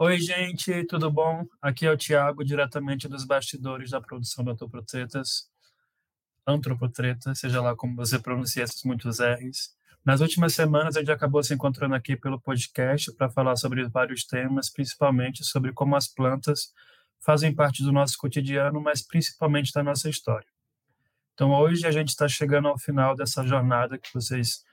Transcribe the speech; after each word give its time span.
Oi, 0.00 0.16
gente, 0.20 0.84
tudo 0.84 1.10
bom? 1.10 1.44
Aqui 1.60 1.84
é 1.84 1.90
o 1.90 1.96
Tiago, 1.96 2.44
diretamente 2.44 3.08
dos 3.08 3.24
bastidores 3.24 3.90
da 3.90 4.00
produção 4.00 4.44
do 4.44 4.52
Antropotretas. 4.52 5.50
Antropotretas, 6.46 7.40
seja 7.40 7.60
lá 7.60 7.74
como 7.74 7.96
você 7.96 8.16
pronuncia 8.16 8.62
esses 8.62 8.84
muitos 8.84 9.18
R's. 9.18 9.76
Nas 10.04 10.20
últimas 10.20 10.54
semanas, 10.54 10.96
a 10.96 11.00
gente 11.00 11.10
acabou 11.10 11.42
se 11.42 11.52
encontrando 11.52 11.96
aqui 11.96 12.16
pelo 12.16 12.40
podcast 12.40 13.12
para 13.14 13.28
falar 13.28 13.56
sobre 13.56 13.88
vários 13.88 14.24
temas, 14.24 14.70
principalmente 14.70 15.42
sobre 15.42 15.72
como 15.72 15.96
as 15.96 16.06
plantas 16.06 16.72
fazem 17.18 17.52
parte 17.52 17.82
do 17.82 17.90
nosso 17.90 18.16
cotidiano, 18.18 18.80
mas 18.80 19.02
principalmente 19.02 19.72
da 19.72 19.82
nossa 19.82 20.08
história. 20.08 20.46
Então, 21.34 21.50
hoje 21.50 21.84
a 21.84 21.90
gente 21.90 22.10
está 22.10 22.28
chegando 22.28 22.68
ao 22.68 22.78
final 22.78 23.16
dessa 23.16 23.44
jornada 23.44 23.98
que 23.98 24.14
vocês 24.14 24.64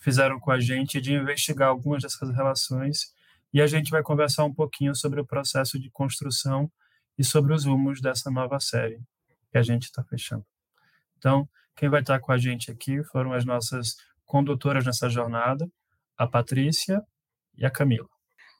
fizeram 0.00 0.40
com 0.40 0.50
a 0.50 0.58
gente 0.58 1.00
de 1.00 1.12
investigar 1.14 1.68
algumas 1.68 2.02
dessas 2.02 2.34
relações 2.34 3.12
e 3.52 3.60
a 3.60 3.66
gente 3.66 3.90
vai 3.90 4.02
conversar 4.02 4.44
um 4.44 4.54
pouquinho 4.54 4.94
sobre 4.94 5.20
o 5.20 5.26
processo 5.26 5.78
de 5.78 5.90
construção 5.90 6.70
e 7.18 7.24
sobre 7.24 7.52
os 7.52 7.64
rumos 7.64 8.00
dessa 8.00 8.30
nova 8.30 8.58
série 8.58 9.00
que 9.50 9.58
a 9.58 9.62
gente 9.62 9.84
está 9.84 10.02
fechando. 10.02 10.44
Então, 11.18 11.48
quem 11.76 11.88
vai 11.88 12.00
estar 12.00 12.18
com 12.20 12.32
a 12.32 12.38
gente 12.38 12.70
aqui 12.70 13.02
foram 13.04 13.32
as 13.32 13.44
nossas 13.44 13.96
condutoras 14.24 14.84
nessa 14.86 15.08
jornada, 15.08 15.70
a 16.16 16.26
Patrícia 16.26 17.02
e 17.56 17.66
a 17.66 17.70
Camila. 17.70 18.08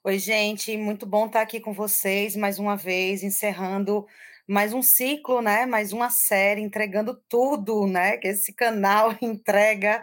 Oi, 0.05 0.19
gente, 0.19 0.77
muito 0.77 1.07
bom 1.07 1.27
estar 1.27 1.41
aqui 1.41 1.61
com 1.61 1.73
vocês 1.73 2.37
mais 2.37 2.59
uma 2.59 2.77
vez, 2.77 3.23
encerrando 3.23 4.05
mais 4.46 4.73
um 4.73 4.82
ciclo, 4.82 5.41
né? 5.41 5.66
Mais 5.66 5.92
uma 5.92 6.10
série, 6.10 6.60
entregando 6.60 7.14
tudo, 7.28 7.87
né? 7.87 8.16
Que 8.16 8.28
esse 8.28 8.52
canal 8.52 9.16
entrega 9.23 10.01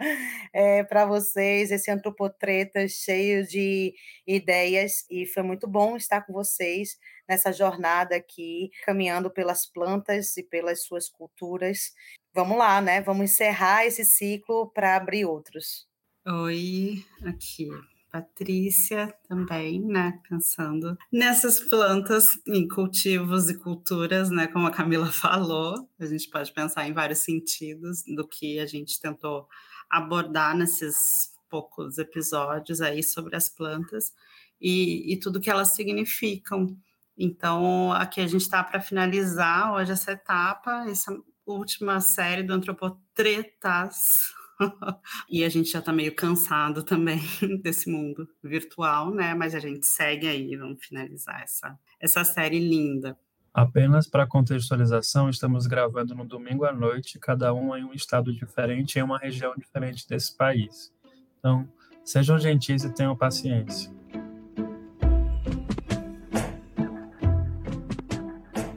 é, 0.52 0.82
para 0.84 1.04
vocês, 1.04 1.70
esse 1.70 1.90
antropotreta 1.90 2.86
cheio 2.88 3.46
de 3.46 3.94
ideias. 4.26 5.04
E 5.10 5.26
foi 5.26 5.42
muito 5.42 5.68
bom 5.68 5.96
estar 5.96 6.22
com 6.22 6.32
vocês 6.32 6.96
nessa 7.28 7.52
jornada 7.52 8.16
aqui, 8.16 8.70
caminhando 8.84 9.30
pelas 9.30 9.66
plantas 9.66 10.36
e 10.36 10.42
pelas 10.42 10.84
suas 10.84 11.08
culturas. 11.08 11.92
Vamos 12.34 12.58
lá, 12.58 12.80
né? 12.80 13.00
Vamos 13.00 13.24
encerrar 13.24 13.86
esse 13.86 14.04
ciclo 14.04 14.70
para 14.72 14.96
abrir 14.96 15.24
outros. 15.24 15.88
Oi, 16.26 17.04
aqui 17.24 17.68
Patrícia 18.10 19.14
também, 19.28 19.80
né, 19.80 20.20
pensando 20.28 20.96
nessas 21.12 21.60
plantas 21.60 22.38
em 22.46 22.66
cultivos 22.66 23.48
e 23.48 23.56
culturas, 23.56 24.30
né, 24.30 24.46
como 24.48 24.66
a 24.66 24.70
Camila 24.70 25.06
falou, 25.12 25.88
a 25.98 26.06
gente 26.06 26.28
pode 26.28 26.52
pensar 26.52 26.88
em 26.88 26.92
vários 26.92 27.20
sentidos 27.20 28.02
do 28.04 28.26
que 28.26 28.58
a 28.58 28.66
gente 28.66 29.00
tentou 29.00 29.46
abordar 29.88 30.56
nesses 30.56 31.30
poucos 31.48 31.98
episódios 31.98 32.80
aí 32.80 33.02
sobre 33.02 33.36
as 33.36 33.48
plantas 33.48 34.12
e, 34.60 35.12
e 35.12 35.18
tudo 35.18 35.40
que 35.40 35.50
elas 35.50 35.74
significam. 35.74 36.76
Então, 37.18 37.92
aqui 37.92 38.20
a 38.20 38.26
gente 38.26 38.42
está 38.42 38.62
para 38.62 38.80
finalizar 38.80 39.74
hoje 39.74 39.92
essa 39.92 40.12
etapa, 40.12 40.86
essa 40.88 41.14
última 41.44 42.00
série 42.00 42.42
do 42.42 42.52
Antropotretas, 42.52 44.32
e 45.28 45.44
a 45.44 45.48
gente 45.48 45.70
já 45.70 45.78
está 45.78 45.92
meio 45.92 46.14
cansado 46.14 46.82
também 46.82 47.20
desse 47.62 47.90
mundo 47.90 48.28
virtual, 48.42 49.12
né? 49.12 49.34
Mas 49.34 49.54
a 49.54 49.58
gente 49.58 49.86
segue 49.86 50.28
aí, 50.28 50.56
vamos 50.56 50.84
finalizar 50.84 51.42
essa, 51.42 51.78
essa 51.98 52.24
série 52.24 52.58
linda. 52.58 53.18
Apenas 53.52 54.08
para 54.08 54.26
contextualização, 54.26 55.28
estamos 55.28 55.66
gravando 55.66 56.14
no 56.14 56.24
domingo 56.24 56.64
à 56.64 56.72
noite, 56.72 57.18
cada 57.18 57.52
um 57.52 57.76
em 57.76 57.84
um 57.84 57.92
estado 57.92 58.32
diferente, 58.32 58.98
em 58.98 59.02
uma 59.02 59.18
região 59.18 59.54
diferente 59.56 60.06
desse 60.08 60.36
país. 60.36 60.92
Então, 61.38 61.68
sejam 62.04 62.38
gentis 62.38 62.84
e 62.84 62.94
tenham 62.94 63.16
paciência. 63.16 63.99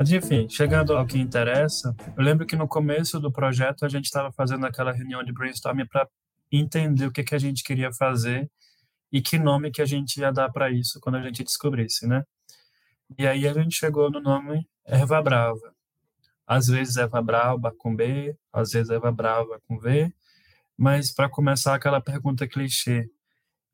Mas 0.04 0.12
enfim, 0.12 0.50
chegando 0.50 0.98
ao 0.98 1.06
que 1.06 1.18
interessa, 1.18 1.96
eu 2.18 2.22
lembro 2.22 2.46
que 2.46 2.58
no 2.58 2.68
começo 2.68 3.22
do 3.22 3.32
projeto 3.32 3.86
a 3.86 3.88
gente 3.88 4.04
estava 4.04 4.34
fazendo 4.34 4.66
aquela 4.66 4.92
reunião 4.92 5.24
de 5.24 5.32
brainstorming 5.32 5.86
para 5.88 6.06
entender 6.52 7.06
o 7.06 7.12
que, 7.12 7.24
que 7.24 7.34
a 7.34 7.38
gente 7.38 7.64
queria 7.64 7.90
fazer 7.94 8.52
e 9.10 9.22
que 9.22 9.40
nome 9.40 9.72
que 9.72 9.82
a 9.82 9.86
gente 9.86 10.20
ia 10.20 10.30
dar 10.30 10.52
para 10.52 10.70
isso 10.70 11.00
quando 11.00 11.16
a 11.16 11.22
gente 11.22 11.42
descobrisse, 11.42 12.06
né? 12.06 12.26
E 13.18 13.26
aí 13.26 13.48
a 13.48 13.54
gente 13.54 13.78
chegou 13.78 14.12
no 14.12 14.20
nome 14.20 14.68
Erva 14.86 15.22
Brava. 15.22 15.74
Às 16.46 16.68
vezes 16.68 16.98
Erva 16.98 17.22
Brava 17.22 17.74
com 17.78 17.96
B, 17.96 18.36
às 18.52 18.72
vezes 18.72 18.90
Erva 18.90 19.10
Brava 19.10 19.62
com 19.70 19.80
V, 19.80 20.14
mas 20.78 21.14
para 21.14 21.30
começar 21.30 21.76
aquela 21.76 22.02
pergunta 22.02 22.46
clichê, 22.46 23.10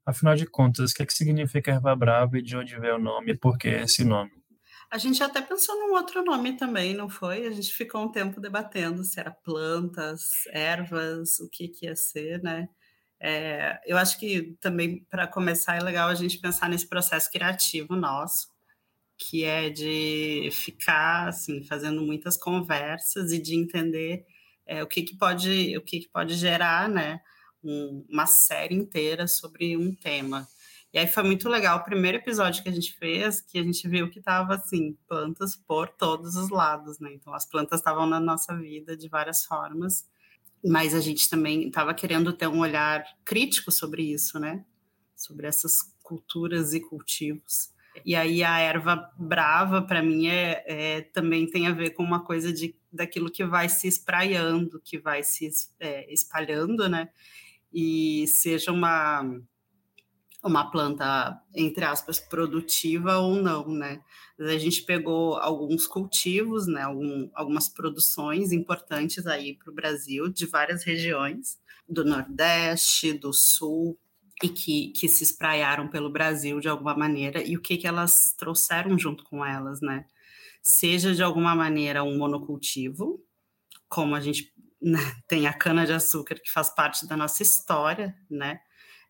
afinal 0.05 0.35
de 0.35 0.45
contas, 0.45 0.91
o 0.91 0.93
que, 0.93 1.07
que 1.07 1.13
significa 1.13 1.71
Erva 1.71 1.95
Brava 1.95 2.37
e 2.37 2.43
de 2.43 2.55
onde 2.55 2.79
veio 2.79 2.97
o 2.97 2.99
nome 2.99 3.31
e 3.31 3.35
por 3.35 3.57
que 3.57 3.67
esse 3.67 4.03
nome? 4.03 4.39
A 4.91 4.97
gente 4.97 5.21
até 5.21 5.39
pensou 5.41 5.75
num 5.75 5.93
outro 5.93 6.23
nome 6.23 6.57
também, 6.57 6.95
não 6.95 7.07
foi? 7.07 7.45
A 7.45 7.51
gente 7.51 7.71
ficou 7.71 8.01
um 8.01 8.11
tempo 8.11 8.41
debatendo 8.41 9.03
se 9.03 9.19
era 9.19 9.29
plantas, 9.31 10.21
ervas, 10.51 11.39
o 11.39 11.49
que, 11.49 11.67
que 11.67 11.85
ia 11.85 11.95
ser, 11.95 12.41
né? 12.41 12.67
É, 13.19 13.79
eu 13.85 13.97
acho 13.97 14.17
que 14.19 14.55
também, 14.59 15.05
para 15.09 15.27
começar, 15.27 15.75
é 15.75 15.83
legal 15.83 16.09
a 16.09 16.15
gente 16.15 16.39
pensar 16.39 16.69
nesse 16.69 16.87
processo 16.87 17.29
criativo 17.31 17.95
nosso, 17.95 18.47
que 19.17 19.43
é 19.43 19.69
de 19.69 20.49
ficar 20.51 21.27
assim, 21.27 21.63
fazendo 21.63 22.01
muitas 22.01 22.37
conversas 22.37 23.31
e 23.31 23.39
de 23.41 23.55
entender 23.55 24.25
é, 24.65 24.81
o 24.83 24.87
que, 24.87 25.03
que 25.03 25.17
pode 25.17 25.77
o 25.77 25.81
que, 25.81 25.99
que 26.01 26.09
pode 26.09 26.35
gerar 26.35 26.89
né, 26.89 27.21
um, 27.63 28.05
uma 28.09 28.25
série 28.27 28.75
inteira 28.75 29.27
sobre 29.27 29.77
um 29.77 29.93
tema. 29.93 30.47
E 30.91 30.97
aí 30.97 31.05
foi 31.05 31.21
muito 31.21 31.47
legal 31.47 31.77
o 31.77 31.83
primeiro 31.83 32.17
episódio 32.17 32.63
que 32.63 32.69
a 32.69 32.71
gente 32.71 32.97
fez, 32.97 33.41
que 33.41 33.59
a 33.59 33.63
gente 33.63 33.87
viu 33.87 34.09
que 34.09 34.19
tava 34.19 34.55
assim, 34.55 34.97
plantas 35.07 35.55
por 35.55 35.87
todos 35.87 36.35
os 36.35 36.49
lados, 36.49 36.99
né? 36.99 37.13
Então 37.13 37.33
as 37.33 37.45
plantas 37.45 37.79
estavam 37.79 38.07
na 38.07 38.19
nossa 38.19 38.57
vida 38.57 38.97
de 38.97 39.07
várias 39.07 39.45
formas, 39.45 40.09
mas 40.65 40.95
a 40.95 40.99
gente 40.99 41.29
também 41.29 41.67
estava 41.67 41.93
querendo 41.93 42.33
ter 42.33 42.47
um 42.47 42.59
olhar 42.59 43.03
crítico 43.23 43.71
sobre 43.71 44.01
isso, 44.01 44.39
né? 44.39 44.65
Sobre 45.15 45.45
essas 45.45 45.93
culturas 46.01 46.73
e 46.73 46.79
cultivos. 46.79 47.71
E 48.03 48.15
aí 48.15 48.43
a 48.43 48.57
erva 48.59 49.11
brava, 49.17 49.81
para 49.81 50.01
mim, 50.01 50.27
é, 50.27 50.63
é, 50.65 51.01
também 51.01 51.45
tem 51.49 51.67
a 51.67 51.73
ver 51.73 51.91
com 51.91 52.03
uma 52.03 52.23
coisa 52.23 52.51
de, 52.51 52.75
daquilo 52.91 53.29
que 53.29 53.45
vai 53.45 53.69
se 53.69 53.87
espraiando, 53.87 54.81
que 54.83 54.97
vai 54.97 55.21
se 55.23 55.49
é, 55.79 56.11
espalhando, 56.11 56.89
né? 56.89 57.09
E 57.71 58.25
seja 58.27 58.71
uma 58.71 59.23
uma 60.43 60.71
planta, 60.71 61.41
entre 61.53 61.83
aspas, 61.83 62.19
produtiva 62.19 63.17
ou 63.17 63.35
não, 63.35 63.67
né? 63.67 64.01
A 64.39 64.57
gente 64.57 64.83
pegou 64.83 65.37
alguns 65.37 65.85
cultivos, 65.85 66.65
né, 66.65 66.81
algum, 66.81 67.29
algumas 67.33 67.67
produções 67.67 68.53
importantes 68.53 69.27
aí 69.27 69.55
para 69.55 69.69
o 69.69 69.75
Brasil, 69.75 70.29
de 70.29 70.45
várias 70.45 70.83
regiões, 70.83 71.59
do 71.87 72.05
Nordeste, 72.05 73.11
do 73.11 73.33
Sul, 73.33 73.97
e 74.41 74.47
que, 74.47 74.89
que 74.91 75.09
se 75.09 75.23
espraiaram 75.23 75.89
pelo 75.89 76.09
Brasil 76.09 76.59
de 76.61 76.69
alguma 76.69 76.95
maneira, 76.95 77.43
e 77.43 77.57
o 77.57 77.61
que, 77.61 77.75
que 77.75 77.87
elas 77.87 78.33
trouxeram 78.37 78.97
junto 78.97 79.23
com 79.25 79.45
elas, 79.45 79.81
né? 79.81 80.05
Seja 80.61 81.13
de 81.13 81.21
alguma 81.21 81.53
maneira 81.55 82.03
um 82.03 82.17
monocultivo, 82.17 83.21
como 83.89 84.15
a 84.15 84.21
gente 84.21 84.53
né, 84.81 84.99
tem 85.27 85.47
a 85.47 85.53
cana-de-açúcar, 85.53 86.35
que 86.35 86.51
faz 86.51 86.69
parte 86.69 87.05
da 87.05 87.17
nossa 87.17 87.43
história, 87.43 88.15
né? 88.29 88.61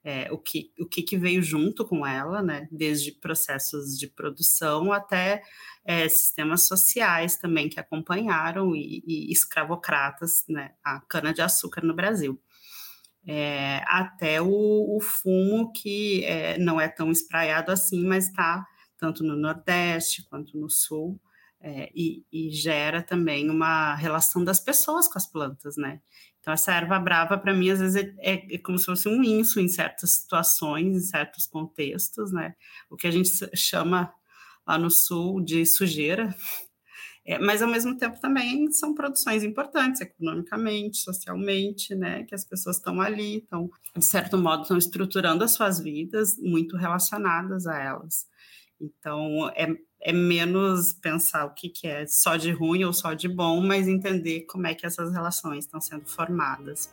É, 0.03 0.31
o, 0.31 0.37
que, 0.37 0.71
o 0.79 0.85
que, 0.87 1.01
que, 1.01 1.17
veio 1.17 1.41
junto 1.41 1.85
com 1.85 2.05
ela, 2.05 2.41
né? 2.41 2.67
Desde 2.71 3.11
processos 3.11 3.97
de 3.97 4.07
produção 4.07 4.93
até 4.93 5.41
é, 5.83 6.07
sistemas 6.07 6.67
sociais 6.67 7.37
também 7.37 7.67
que 7.67 7.79
acompanharam 7.79 8.75
e, 8.75 9.03
e 9.05 9.31
escravocratas, 9.31 10.45
né? 10.47 10.71
A 10.83 11.01
cana-de-açúcar 11.01 11.83
no 11.83 11.95
Brasil. 11.95 12.41
É, 13.27 13.81
até 13.85 14.41
o, 14.41 14.47
o, 14.47 14.99
fumo 15.01 15.71
que 15.73 16.23
é, 16.23 16.57
não 16.57 16.79
é 16.79 16.87
tão 16.87 17.11
espraiado 17.11 17.69
assim, 17.69 18.05
mas 18.05 18.27
está 18.27 18.65
tanto 18.97 19.23
no 19.23 19.35
Nordeste 19.35 20.27
quanto 20.29 20.57
no 20.57 20.69
Sul, 20.69 21.19
é, 21.61 21.89
e, 21.93 22.25
e, 22.31 22.51
gera 22.51 23.01
também 23.01 23.49
uma 23.49 23.93
relação 23.95 24.43
das 24.43 24.59
pessoas 24.61 25.07
com 25.07 25.17
as 25.17 25.29
plantas, 25.29 25.75
né? 25.75 26.01
Então, 26.39 26.53
essa 26.53 26.73
erva 26.73 26.97
brava, 26.99 27.37
para 27.37 27.53
mim, 27.53 27.69
às 27.69 27.79
vezes 27.79 27.95
é, 27.95 28.15
é, 28.19 28.55
é, 28.55 28.57
como 28.57 28.77
se 28.77 28.85
fosse 28.85 29.09
um 29.09 29.23
inso 29.23 29.59
em 29.59 29.67
certas 29.67 30.11
situações, 30.11 30.95
em 30.95 31.01
certos 31.01 31.45
contextos, 31.45 32.31
né? 32.31 32.55
O 32.89 32.95
que 32.95 33.07
a 33.07 33.11
gente 33.11 33.29
chama 33.55 34.11
lá 34.65 34.77
no 34.77 34.89
sul 34.89 35.41
de 35.41 35.65
sujeira, 35.65 36.33
é, 37.25 37.37
mas 37.37 37.61
ao 37.61 37.69
mesmo 37.69 37.97
tempo 37.97 38.19
também 38.19 38.71
são 38.71 38.95
produções 38.95 39.43
importantes 39.43 40.01
economicamente, 40.01 40.97
socialmente, 40.97 41.93
né? 41.93 42.23
Que 42.23 42.33
as 42.33 42.45
pessoas 42.45 42.77
estão 42.77 43.01
ali, 43.01 43.37
estão, 43.37 43.69
de 43.95 44.05
certo 44.05 44.37
modo, 44.37 44.63
estão 44.63 44.77
estruturando 44.77 45.43
as 45.43 45.51
suas 45.51 45.79
vidas 45.79 46.37
muito 46.39 46.77
relacionadas 46.77 47.67
a 47.67 47.77
elas. 47.77 48.27
Então, 48.79 49.49
é, 49.49 49.67
é 50.01 50.13
menos 50.13 50.93
pensar 50.93 51.45
o 51.45 51.53
que, 51.53 51.69
que 51.69 51.87
é 51.87 52.05
só 52.07 52.37
de 52.37 52.51
ruim 52.51 52.83
ou 52.83 52.93
só 52.93 53.13
de 53.13 53.27
bom, 53.27 53.61
mas 53.61 53.87
entender 53.87 54.41
como 54.41 54.67
é 54.67 54.73
que 54.73 54.85
essas 54.85 55.11
relações 55.11 55.65
estão 55.65 55.81
sendo 55.81 56.05
formadas. 56.05 56.89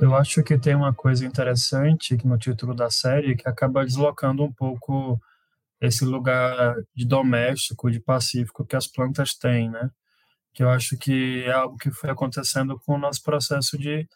Eu 0.00 0.14
acho 0.14 0.42
que 0.44 0.56
tem 0.56 0.76
uma 0.76 0.94
coisa 0.94 1.26
interessante 1.26 2.16
no 2.24 2.38
título 2.38 2.72
da 2.72 2.88
série 2.88 3.36
que 3.36 3.48
acaba 3.48 3.84
deslocando 3.84 4.44
um 4.44 4.52
pouco 4.52 5.20
esse 5.80 6.04
lugar 6.04 6.76
de 6.94 7.04
doméstico, 7.04 7.90
de 7.90 8.00
pacífico 8.00 8.64
que 8.64 8.76
as 8.76 8.86
plantas 8.86 9.34
têm, 9.34 9.70
né? 9.70 9.90
Que 10.54 10.62
eu 10.62 10.70
acho 10.70 10.96
que 10.96 11.42
é 11.44 11.52
algo 11.52 11.76
que 11.76 11.90
foi 11.90 12.10
acontecendo 12.10 12.78
com 12.78 12.94
o 12.94 12.98
nosso 12.98 13.22
processo 13.22 13.76
de 13.76 14.08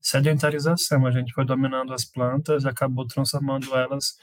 sedentarização. 0.00 1.06
A 1.06 1.10
gente 1.10 1.32
foi 1.32 1.44
dominando 1.44 1.92
as 1.92 2.04
plantas 2.04 2.64
e 2.64 2.68
acabou 2.68 3.06
transformando 3.06 3.74
elas 3.74 4.18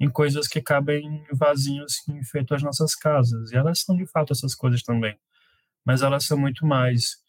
em 0.00 0.10
coisas 0.10 0.48
que 0.48 0.60
cabem 0.60 1.06
em 1.06 1.36
vasinhos 1.36 2.02
feitos 2.30 2.56
às 2.56 2.62
nossas 2.62 2.94
casas. 2.94 3.52
E 3.52 3.56
elas 3.56 3.80
são 3.80 3.96
de 3.96 4.06
fato 4.06 4.32
essas 4.32 4.54
coisas 4.54 4.82
também, 4.82 5.16
mas 5.84 6.02
elas 6.02 6.24
são 6.24 6.36
muito 6.36 6.66
mais. 6.66 7.22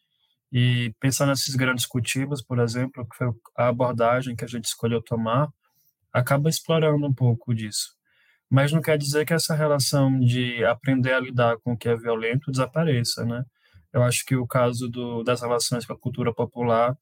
E 0.52 0.94
pensando 1.00 1.30
nesses 1.30 1.56
grandes 1.56 1.86
cultivos, 1.86 2.42
por 2.42 2.60
exemplo, 2.60 3.08
que 3.08 3.18
foi 3.18 3.28
a 3.58 3.68
abordagem 3.68 4.36
que 4.36 4.46
a 4.46 4.48
gente 4.48 4.66
escolheu 4.66 5.02
tomar, 5.02 5.50
acaba 6.12 6.50
explorando 6.50 7.06
um 7.08 7.14
pouco 7.14 7.54
disso. 7.56 7.96
Mas 8.50 8.72
não 8.72 8.82
quer 8.82 8.98
dizer 8.98 9.26
que 9.26 9.34
essa 9.34 9.56
relação 9.56 10.20
de 10.20 10.64
aprender 10.64 11.14
a 11.14 11.20
lidar 11.20 11.58
com 11.58 11.74
o 11.74 11.78
que 11.78 11.90
é 11.90 11.96
violento 11.96 12.52
desapareça, 12.52 13.26
né? 13.26 13.44
Eu 13.92 14.04
acho 14.04 14.24
que 14.26 14.36
o 14.36 14.46
caso 14.46 14.88
do, 14.90 15.24
das 15.24 15.42
relações 15.42 15.86
com 15.86 15.94
a 15.94 15.98
cultura 15.98 16.34
popular 16.34 16.96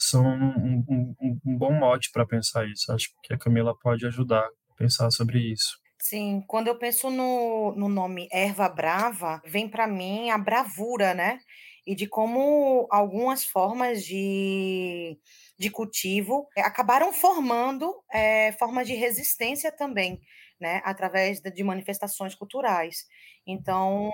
são 0.00 0.24
um, 0.24 0.84
um, 0.88 1.14
um, 1.44 1.58
bom 1.58 1.72
mote 1.72 2.10
para 2.10 2.26
pensar 2.26 2.66
isso. 2.66 2.90
Acho 2.90 3.08
que 3.22 3.34
a 3.34 3.38
Camila 3.38 3.76
pode 3.78 4.06
ajudar 4.06 4.40
a 4.40 4.74
pensar 4.74 5.10
sobre 5.10 5.38
isso. 5.38 5.78
Sim, 6.00 6.42
quando 6.48 6.68
eu 6.68 6.78
penso 6.78 7.10
no, 7.10 7.74
no 7.76 7.88
nome 7.88 8.26
erva 8.32 8.68
brava, 8.68 9.42
vem 9.44 9.68
para 9.68 9.86
mim 9.86 10.30
a 10.30 10.38
bravura, 10.38 11.12
né? 11.12 11.38
e 11.86 11.94
de 11.94 12.06
como 12.06 12.86
algumas 12.90 13.44
formas 13.44 14.04
de, 14.04 15.18
de 15.58 15.70
cultivo 15.70 16.46
eh, 16.56 16.60
acabaram 16.60 17.12
formando 17.12 17.92
é, 18.12 18.52
formas 18.52 18.86
de 18.86 18.94
resistência 18.94 19.72
também, 19.72 20.20
né, 20.60 20.80
através 20.84 21.40
de 21.40 21.64
manifestações 21.64 22.34
culturais. 22.34 23.06
Então, 23.46 24.10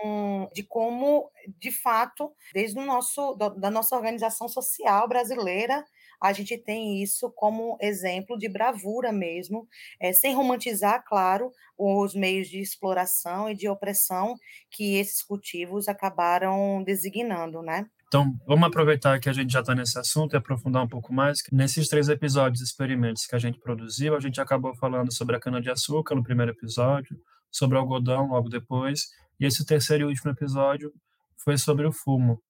de 0.55 0.63
como, 0.63 1.31
de 1.59 1.71
fato, 1.73 2.33
desde 2.55 2.79
o 2.79 2.85
nosso, 2.85 3.35
da 3.35 3.71
nossa 3.71 3.97
organização 3.97 4.49
social 4.49 5.09
brasileira, 5.09 5.85
a 6.21 6.33
gente 6.33 6.57
tem 6.57 7.03
isso 7.03 7.31
como 7.33 7.77
exemplo 7.81 8.39
de 8.39 8.49
bravura 8.49 9.13
mesmo, 9.13 9.69
é, 10.01 10.13
sem 10.13 10.35
romantizar, 10.35 11.05
claro, 11.07 11.53
os 11.77 12.15
meios 12.15 12.49
de 12.49 12.61
exploração 12.61 13.51
e 13.51 13.55
de 13.55 13.69
opressão 13.69 14.35
que 14.71 14.95
esses 14.97 15.23
cultivos 15.23 15.89
acabaram 15.89 16.83
designando, 16.83 17.63
né? 17.63 17.87
Então, 18.09 18.39
vamos 18.47 18.69
aproveitar 18.69 19.19
que 19.19 19.29
a 19.29 19.33
gente 19.33 19.53
já 19.53 19.61
está 19.61 19.75
nesse 19.75 19.99
assunto 19.99 20.35
e 20.35 20.37
aprofundar 20.37 20.85
um 20.85 20.89
pouco 20.89 21.13
mais. 21.13 21.39
Nesses 21.51 21.89
três 21.89 22.09
episódios 22.09 22.61
experimentos 22.61 23.27
que 23.27 23.35
a 23.35 23.39
gente 23.39 23.59
produziu, 23.59 24.15
a 24.15 24.21
gente 24.21 24.41
acabou 24.41 24.77
falando 24.77 25.13
sobre 25.13 25.35
a 25.35 25.41
cana-de-açúcar 25.41 26.15
no 26.15 26.23
primeiro 26.23 26.53
episódio, 26.53 27.19
sobre 27.51 27.77
o 27.77 27.81
algodão 27.81 28.29
logo 28.29 28.49
depois, 28.49 29.07
e 29.41 29.45
esse 29.45 29.67
terceiro 29.67 30.05
e 30.05 30.07
último 30.07 30.31
episódio 30.31 30.93
foi 31.37 31.59
sobre 31.59 31.85
o 31.85 31.93
fumo. 31.93 32.41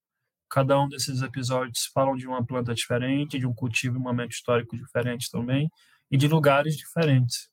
Cada 0.51 0.79
um 0.79 0.89
desses 0.89 1.23
episódios 1.23 1.91
falam 1.93 2.17
de 2.17 2.27
uma 2.27 2.45
planta 2.45 2.75
diferente, 2.75 3.39
de 3.39 3.47
um 3.47 3.55
cultivo 3.55 3.97
e 3.97 3.99
um 3.99 4.03
momento 4.03 4.33
histórico 4.33 4.77
diferente 4.77 5.31
também, 5.31 5.71
e 6.11 6.19
de 6.19 6.29
lugares 6.29 6.77
diferentes. 6.77 7.49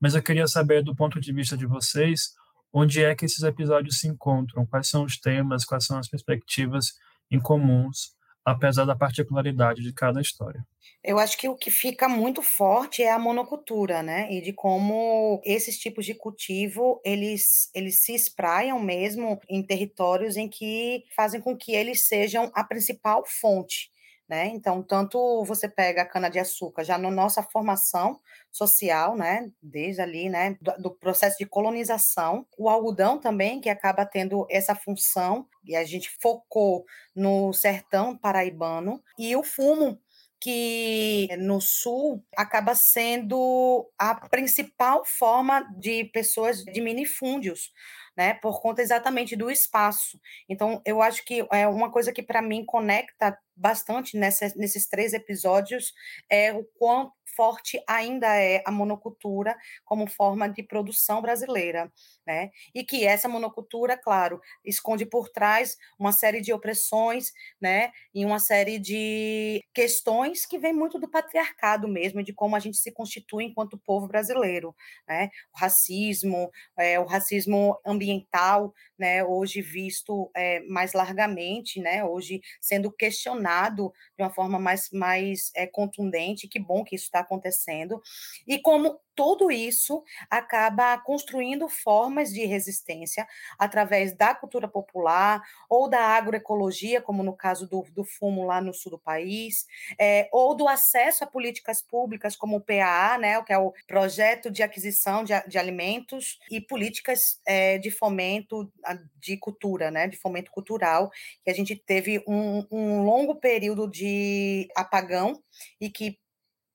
Mas 0.00 0.14
eu 0.14 0.22
queria 0.22 0.46
saber, 0.46 0.82
do 0.82 0.94
ponto 0.94 1.20
de 1.20 1.32
vista 1.32 1.56
de 1.56 1.66
vocês, 1.66 2.34
onde 2.72 3.02
é 3.02 3.14
que 3.14 3.24
esses 3.24 3.42
episódios 3.42 3.98
se 3.98 4.08
encontram, 4.08 4.64
quais 4.64 4.88
são 4.88 5.04
os 5.04 5.18
temas, 5.18 5.64
quais 5.64 5.84
são 5.84 5.98
as 5.98 6.08
perspectivas 6.08 6.92
em 7.32 7.40
comuns, 7.40 8.14
apesar 8.44 8.84
da 8.84 8.94
particularidade 8.96 9.82
de 9.82 9.92
cada 9.92 10.20
história. 10.20 10.64
Eu 11.04 11.18
acho 11.18 11.36
que 11.36 11.48
o 11.48 11.56
que 11.56 11.70
fica 11.70 12.08
muito 12.08 12.42
forte 12.42 13.02
é 13.02 13.10
a 13.10 13.18
monocultura, 13.18 14.02
né? 14.02 14.32
E 14.32 14.40
de 14.40 14.52
como 14.52 15.40
esses 15.44 15.78
tipos 15.78 16.06
de 16.06 16.14
cultivo, 16.14 17.00
eles, 17.04 17.70
eles 17.74 18.04
se 18.04 18.14
espraiam 18.14 18.78
mesmo 18.78 19.40
em 19.48 19.64
territórios 19.64 20.36
em 20.36 20.48
que 20.48 21.04
fazem 21.16 21.40
com 21.40 21.56
que 21.56 21.72
eles 21.72 22.06
sejam 22.06 22.50
a 22.54 22.62
principal 22.62 23.24
fonte 23.26 23.90
né? 24.28 24.46
Então, 24.48 24.82
tanto 24.82 25.44
você 25.44 25.68
pega 25.68 26.02
a 26.02 26.06
cana-de-açúcar 26.06 26.84
já 26.84 26.96
na 26.96 27.10
nossa 27.10 27.42
formação 27.42 28.18
social, 28.50 29.16
né? 29.16 29.50
Desde 29.62 30.00
ali, 30.00 30.28
né? 30.28 30.56
Do, 30.60 30.72
do, 30.82 30.90
processo 30.90 31.38
de 31.38 31.46
colonização, 31.46 32.46
o 32.56 32.68
algodão 32.68 33.18
também, 33.18 33.60
que 33.60 33.68
acaba 33.68 34.06
tendo 34.06 34.46
essa 34.50 34.74
função, 34.74 35.46
e 35.64 35.76
a 35.76 35.84
gente 35.84 36.10
focou 36.20 36.84
no 37.14 37.52
sertão 37.52 38.16
paraibano, 38.16 39.02
e 39.18 39.34
o 39.36 39.42
fumo, 39.42 39.98
que 40.42 41.28
no 41.38 41.60
sul 41.60 42.20
acaba 42.36 42.74
sendo 42.74 43.88
a 43.96 44.28
principal 44.28 45.04
forma 45.04 45.62
de 45.78 46.06
pessoas 46.06 46.64
de 46.64 46.80
minifúndios, 46.80 47.70
né, 48.16 48.34
por 48.34 48.60
conta 48.60 48.82
exatamente 48.82 49.36
do 49.36 49.48
espaço. 49.48 50.20
Então, 50.48 50.82
eu 50.84 51.00
acho 51.00 51.24
que 51.24 51.46
é 51.52 51.68
uma 51.68 51.92
coisa 51.92 52.12
que 52.12 52.24
para 52.24 52.42
mim 52.42 52.64
conecta 52.64 53.38
bastante 53.62 54.16
nessa, 54.16 54.52
nesses 54.56 54.88
três 54.88 55.12
episódios 55.12 55.94
é 56.28 56.52
o 56.52 56.64
quão 56.76 57.12
forte 57.34 57.82
ainda 57.88 58.26
é 58.36 58.62
a 58.66 58.70
monocultura 58.70 59.56
como 59.84 60.06
forma 60.06 60.48
de 60.48 60.62
produção 60.62 61.22
brasileira, 61.22 61.90
né? 62.26 62.50
E 62.74 62.84
que 62.84 63.06
essa 63.06 63.28
monocultura, 63.28 63.96
claro, 63.96 64.40
esconde 64.64 65.06
por 65.06 65.28
trás 65.30 65.76
uma 65.98 66.12
série 66.12 66.40
de 66.40 66.52
opressões, 66.52 67.32
né? 67.60 67.90
E 68.14 68.24
uma 68.24 68.38
série 68.38 68.78
de 68.78 69.62
questões 69.72 70.44
que 70.44 70.58
vem 70.58 70.72
muito 70.72 70.98
do 70.98 71.08
patriarcado 71.08 71.88
mesmo, 71.88 72.22
de 72.22 72.32
como 72.32 72.54
a 72.54 72.58
gente 72.58 72.76
se 72.76 72.92
constitui 72.92 73.44
enquanto 73.44 73.78
povo 73.78 74.06
brasileiro, 74.06 74.74
né? 75.08 75.30
O 75.54 75.58
racismo, 75.58 76.50
é, 76.76 77.00
o 77.00 77.04
racismo 77.06 77.78
ambiental, 77.86 78.74
né? 79.02 79.24
Hoje 79.24 79.60
visto 79.60 80.30
é, 80.32 80.60
mais 80.60 80.92
largamente, 80.92 81.80
né? 81.80 82.04
Hoje 82.04 82.40
sendo 82.60 82.88
questionado 82.88 83.92
de 84.16 84.22
uma 84.22 84.30
forma 84.30 84.60
mais, 84.60 84.88
mais 84.92 85.50
é, 85.56 85.66
contundente. 85.66 86.46
Que 86.46 86.60
bom 86.60 86.84
que 86.84 86.94
isso 86.94 87.06
está 87.06 87.18
acontecendo. 87.18 88.00
E 88.46 88.60
como 88.60 89.00
tudo 89.14 89.50
isso 89.50 90.02
acaba 90.30 90.98
construindo 90.98 91.68
formas 91.68 92.32
de 92.32 92.44
resistência 92.44 93.26
através 93.58 94.14
da 94.16 94.34
cultura 94.34 94.68
popular 94.68 95.42
ou 95.68 95.88
da 95.88 96.00
agroecologia, 96.00 97.00
como 97.00 97.22
no 97.22 97.36
caso 97.36 97.66
do, 97.68 97.84
do 97.92 98.04
fumo 98.04 98.44
lá 98.44 98.60
no 98.60 98.72
sul 98.74 98.92
do 98.92 98.98
país, 98.98 99.66
é, 99.98 100.28
ou 100.32 100.54
do 100.54 100.68
acesso 100.68 101.24
a 101.24 101.26
políticas 101.26 101.82
públicas, 101.82 102.36
como 102.36 102.56
o 102.56 102.60
PAA, 102.60 103.18
né, 103.18 103.42
que 103.42 103.52
é 103.52 103.58
o 103.58 103.72
Projeto 103.86 104.50
de 104.50 104.62
Aquisição 104.62 105.24
de, 105.24 105.32
de 105.48 105.58
Alimentos, 105.58 106.38
e 106.50 106.60
políticas 106.60 107.40
é, 107.46 107.78
de 107.78 107.90
fomento 107.90 108.70
de 109.16 109.36
cultura, 109.36 109.90
né, 109.90 110.06
de 110.06 110.16
fomento 110.16 110.50
cultural, 110.50 111.10
que 111.44 111.50
a 111.50 111.54
gente 111.54 111.76
teve 111.76 112.22
um, 112.26 112.66
um 112.70 113.02
longo 113.04 113.36
período 113.36 113.88
de 113.88 114.68
apagão 114.76 115.42
e 115.80 115.90
que 115.90 116.18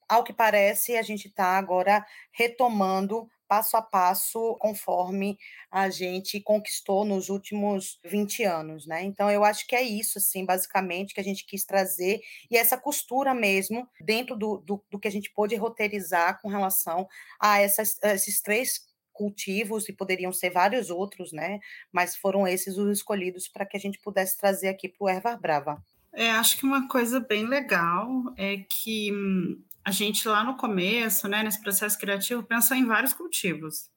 ao 0.08 0.24
que 0.24 0.34
parece, 0.34 0.96
a 0.96 1.02
gente 1.02 1.28
está 1.28 1.58
agora 1.58 2.06
retomando 2.32 3.28
passo 3.48 3.78
a 3.78 3.82
passo, 3.82 4.56
conforme 4.60 5.38
a 5.72 5.90
gente 5.90 6.42
conquistou 6.42 7.06
nos 7.06 7.30
últimos 7.30 8.00
20 8.04 8.44
anos, 8.44 8.86
né? 8.86 9.04
Então, 9.04 9.32
eu 9.32 9.44
acho 9.44 9.66
que 9.66 9.76
é 9.76 9.82
isso, 9.82 10.18
assim, 10.18 10.46
basicamente, 10.46 11.14
que 11.14 11.22
a 11.22 11.24
gente 11.24 11.46
quis 11.46 11.64
trazer, 11.64 12.20
e 12.52 12.58
essa 12.58 12.78
costura 12.78 13.34
mesmo, 13.34 13.88
dentro 14.02 14.36
do, 14.36 14.58
do, 14.58 14.84
do 14.90 15.00
que 15.00 15.08
a 15.08 15.12
gente 15.12 15.32
pôde 15.32 15.56
roteirizar 15.56 16.42
com 16.42 16.50
relação 16.50 17.08
a 17.40 17.60
essas, 17.60 17.98
esses 18.04 18.42
três 18.42 18.86
cultivos, 19.14 19.90
e 19.90 19.94
poderiam 19.94 20.32
ser 20.32 20.52
vários 20.52 20.90
outros, 20.90 21.32
né? 21.32 21.60
Mas 21.92 22.16
foram 22.16 22.48
esses 22.48 22.78
os 22.78 22.98
escolhidos 22.98 23.48
para 23.48 23.66
que 23.66 23.78
a 23.78 23.80
gente 23.80 24.00
pudesse 24.00 24.38
trazer 24.38 24.68
aqui 24.68 24.88
para 24.90 25.06
o 25.06 25.10
Erva 25.10 25.36
Brava. 25.38 25.84
É, 26.14 26.32
acho 26.32 26.58
que 26.58 26.66
uma 26.66 26.88
coisa 26.88 27.20
bem 27.20 27.46
legal 27.46 28.10
é 28.38 28.58
que 28.58 29.12
hum, 29.14 29.64
a 29.88 29.92
gente 29.92 30.28
lá 30.28 30.44
no 30.44 30.58
começo, 30.58 31.30
né, 31.30 31.42
nesse 31.42 31.62
processo 31.62 31.98
criativo, 31.98 32.44
pensou 32.44 32.76
em 32.76 32.86
vários 32.86 33.14
cultivos. 33.14 33.90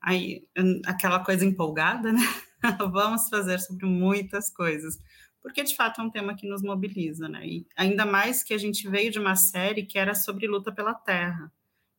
Aí, 0.00 0.42
aquela 0.86 1.22
coisa 1.22 1.44
empolgada, 1.44 2.10
né? 2.10 2.22
Vamos 2.90 3.28
fazer 3.28 3.58
sobre 3.58 3.84
muitas 3.84 4.48
coisas, 4.48 4.98
porque 5.38 5.62
de 5.62 5.76
fato 5.76 6.00
é 6.00 6.04
um 6.04 6.10
tema 6.10 6.34
que 6.34 6.48
nos 6.48 6.62
mobiliza, 6.62 7.28
né? 7.28 7.46
E 7.46 7.66
ainda 7.76 8.06
mais 8.06 8.42
que 8.42 8.54
a 8.54 8.58
gente 8.58 8.88
veio 8.88 9.10
de 9.10 9.18
uma 9.18 9.36
série 9.36 9.84
que 9.84 9.98
era 9.98 10.14
sobre 10.14 10.46
luta 10.46 10.72
pela 10.72 10.94
terra. 10.94 11.52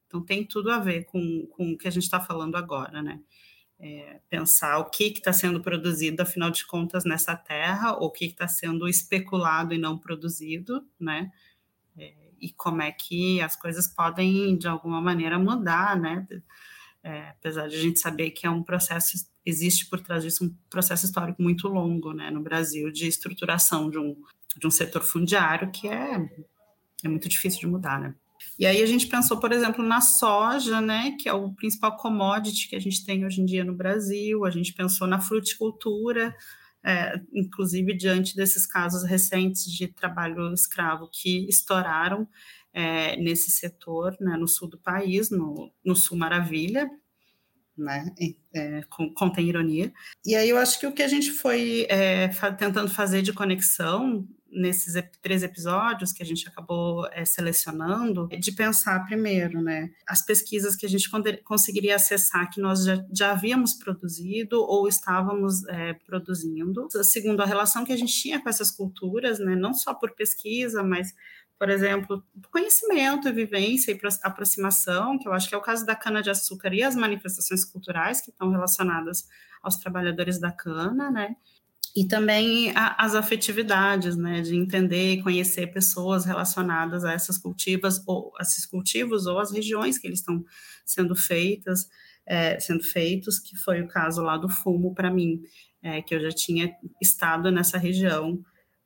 Então 0.07 0.25
tem 0.25 0.43
tudo 0.43 0.71
a 0.71 0.79
ver 0.79 1.03
com, 1.03 1.45
com 1.51 1.73
o 1.73 1.77
que 1.77 1.87
a 1.87 1.91
gente 1.91 2.05
está 2.05 2.19
falando 2.19 2.55
agora, 2.55 3.03
né? 3.03 3.19
É, 3.79 4.21
pensar 4.27 4.79
o 4.79 4.89
que 4.89 5.03
está 5.03 5.31
sendo 5.31 5.61
produzido, 5.61 6.23
afinal 6.23 6.49
de 6.49 6.65
contas, 6.65 7.05
nessa 7.05 7.35
terra, 7.35 7.95
ou 7.95 8.07
o 8.07 8.11
que 8.11 8.25
está 8.25 8.47
sendo 8.47 8.87
especulado 8.87 9.71
e 9.71 9.77
não 9.77 9.99
produzido, 9.99 10.83
né? 10.99 11.31
É, 11.95 12.28
e 12.41 12.53
como 12.53 12.81
é 12.81 12.91
que 12.91 13.41
as 13.41 13.55
coisas 13.55 13.87
podem, 13.87 14.57
de 14.57 14.67
alguma 14.67 15.01
maneira, 15.01 15.37
mudar, 15.39 15.99
né? 15.99 16.27
É, 17.03 17.29
apesar 17.29 17.67
de 17.67 17.75
a 17.75 17.81
gente 17.81 17.99
saber 17.99 18.31
que 18.31 18.45
é 18.45 18.49
um 18.49 18.61
processo, 18.61 19.17
existe 19.45 19.87
por 19.89 20.01
trás 20.01 20.23
disso 20.23 20.43
um 20.43 20.55
processo 20.69 21.05
histórico 21.05 21.41
muito 21.41 21.67
longo, 21.67 22.11
né, 22.13 22.29
no 22.29 22.41
Brasil, 22.41 22.91
de 22.91 23.07
estruturação 23.07 23.89
de 23.89 23.97
um, 23.97 24.15
de 24.57 24.67
um 24.67 24.71
setor 24.71 25.01
fundiário 25.01 25.71
que 25.71 25.87
é 25.87 26.17
É 27.03 27.07
muito 27.07 27.29
difícil 27.29 27.61
de 27.61 27.67
mudar, 27.67 27.99
né? 27.99 28.13
E 28.57 28.65
aí 28.65 28.81
a 28.81 28.85
gente 28.85 29.07
pensou, 29.07 29.39
por 29.39 29.51
exemplo, 29.51 29.83
na 29.83 30.01
soja, 30.01 30.81
né, 30.81 31.15
que 31.19 31.29
é 31.29 31.33
o 31.33 31.53
principal 31.53 31.95
commodity 31.97 32.69
que 32.69 32.75
a 32.75 32.79
gente 32.79 33.05
tem 33.05 33.25
hoje 33.25 33.41
em 33.41 33.45
dia 33.45 33.63
no 33.63 33.73
Brasil. 33.73 34.45
A 34.45 34.51
gente 34.51 34.73
pensou 34.73 35.07
na 35.07 35.19
fruticultura, 35.19 36.35
é, 36.89 37.21
inclusive 37.33 37.93
diante 37.93 38.35
desses 38.35 38.65
casos 38.65 39.03
recentes 39.03 39.65
de 39.65 39.87
trabalho 39.87 40.53
escravo 40.53 41.09
que 41.11 41.47
estouraram 41.47 42.27
é, 42.73 43.15
nesse 43.17 43.51
setor, 43.51 44.15
né, 44.19 44.35
no 44.37 44.47
sul 44.47 44.67
do 44.67 44.77
país, 44.77 45.29
no, 45.29 45.71
no 45.85 45.95
sul 45.95 46.17
Maravilha, 46.17 46.89
né, 47.77 48.13
é, 48.53 48.81
contém 49.15 49.47
ironia. 49.47 49.93
E 50.25 50.35
aí 50.35 50.49
eu 50.49 50.57
acho 50.57 50.79
que 50.79 50.87
o 50.87 50.93
que 50.93 51.03
a 51.03 51.07
gente 51.07 51.31
foi 51.31 51.85
é, 51.89 52.27
tentando 52.57 52.89
fazer 52.89 53.21
de 53.21 53.33
conexão 53.33 54.27
nesses 54.51 54.93
três 55.21 55.43
episódios 55.43 56.11
que 56.11 56.23
a 56.23 56.25
gente 56.25 56.47
acabou 56.47 57.07
é, 57.11 57.23
selecionando, 57.25 58.27
de 58.27 58.51
pensar 58.51 59.05
primeiro, 59.05 59.61
né, 59.61 59.89
as 60.07 60.23
pesquisas 60.23 60.75
que 60.75 60.85
a 60.85 60.89
gente 60.89 61.09
conseguiria 61.43 61.95
acessar 61.95 62.49
que 62.49 62.59
nós 62.59 62.83
já, 62.83 63.03
já 63.11 63.31
havíamos 63.31 63.73
produzido 63.73 64.61
ou 64.61 64.87
estávamos 64.87 65.65
é, 65.67 65.93
produzindo. 65.93 66.87
Segundo, 67.03 67.41
a 67.41 67.45
relação 67.45 67.85
que 67.85 67.93
a 67.93 67.97
gente 67.97 68.13
tinha 68.13 68.41
com 68.41 68.49
essas 68.49 68.71
culturas, 68.71 69.39
né, 69.39 69.55
não 69.55 69.73
só 69.73 69.93
por 69.93 70.11
pesquisa, 70.15 70.83
mas 70.83 71.13
por 71.59 71.69
exemplo, 71.69 72.23
conhecimento, 72.53 73.33
vivência 73.33 73.91
e 73.91 73.99
aproximação, 74.23 75.19
que 75.19 75.27
eu 75.27 75.33
acho 75.33 75.49
que 75.49 75.53
é 75.53 75.57
o 75.57 75.61
caso 75.61 75.85
da 75.85 75.93
cana-de-açúcar 75.93 76.73
e 76.73 76.81
as 76.81 76.95
manifestações 76.95 77.65
culturais 77.65 78.21
que 78.21 78.29
estão 78.29 78.49
relacionadas 78.49 79.27
aos 79.61 79.75
trabalhadores 79.75 80.39
da 80.39 80.53
cana, 80.53 81.11
né? 81.11 81.35
E 81.95 82.05
também 82.07 82.71
a, 82.75 82.95
as 83.03 83.15
afetividades, 83.15 84.15
né, 84.15 84.41
de 84.41 84.55
entender 84.55 85.13
e 85.13 85.23
conhecer 85.23 85.67
pessoas 85.67 86.25
relacionadas 86.25 87.03
a 87.03 87.13
essas 87.13 87.37
cultivas 87.37 88.01
ou 88.05 88.31
a 88.39 88.43
esses 88.43 88.65
cultivos 88.65 89.25
ou 89.25 89.39
as 89.39 89.51
regiões 89.51 89.97
que 89.97 90.07
eles 90.07 90.19
estão 90.19 90.43
sendo 90.85 91.15
feitas, 91.15 91.87
é, 92.25 92.59
sendo 92.59 92.83
feitos, 92.83 93.39
que 93.39 93.57
foi 93.57 93.81
o 93.81 93.87
caso 93.87 94.21
lá 94.21 94.37
do 94.37 94.49
fumo 94.49 94.93
para 94.93 95.11
mim, 95.11 95.41
é, 95.81 96.01
que 96.01 96.13
eu 96.13 96.21
já 96.21 96.29
tinha 96.29 96.71
estado 97.01 97.51
nessa 97.51 97.77
região 97.77 98.39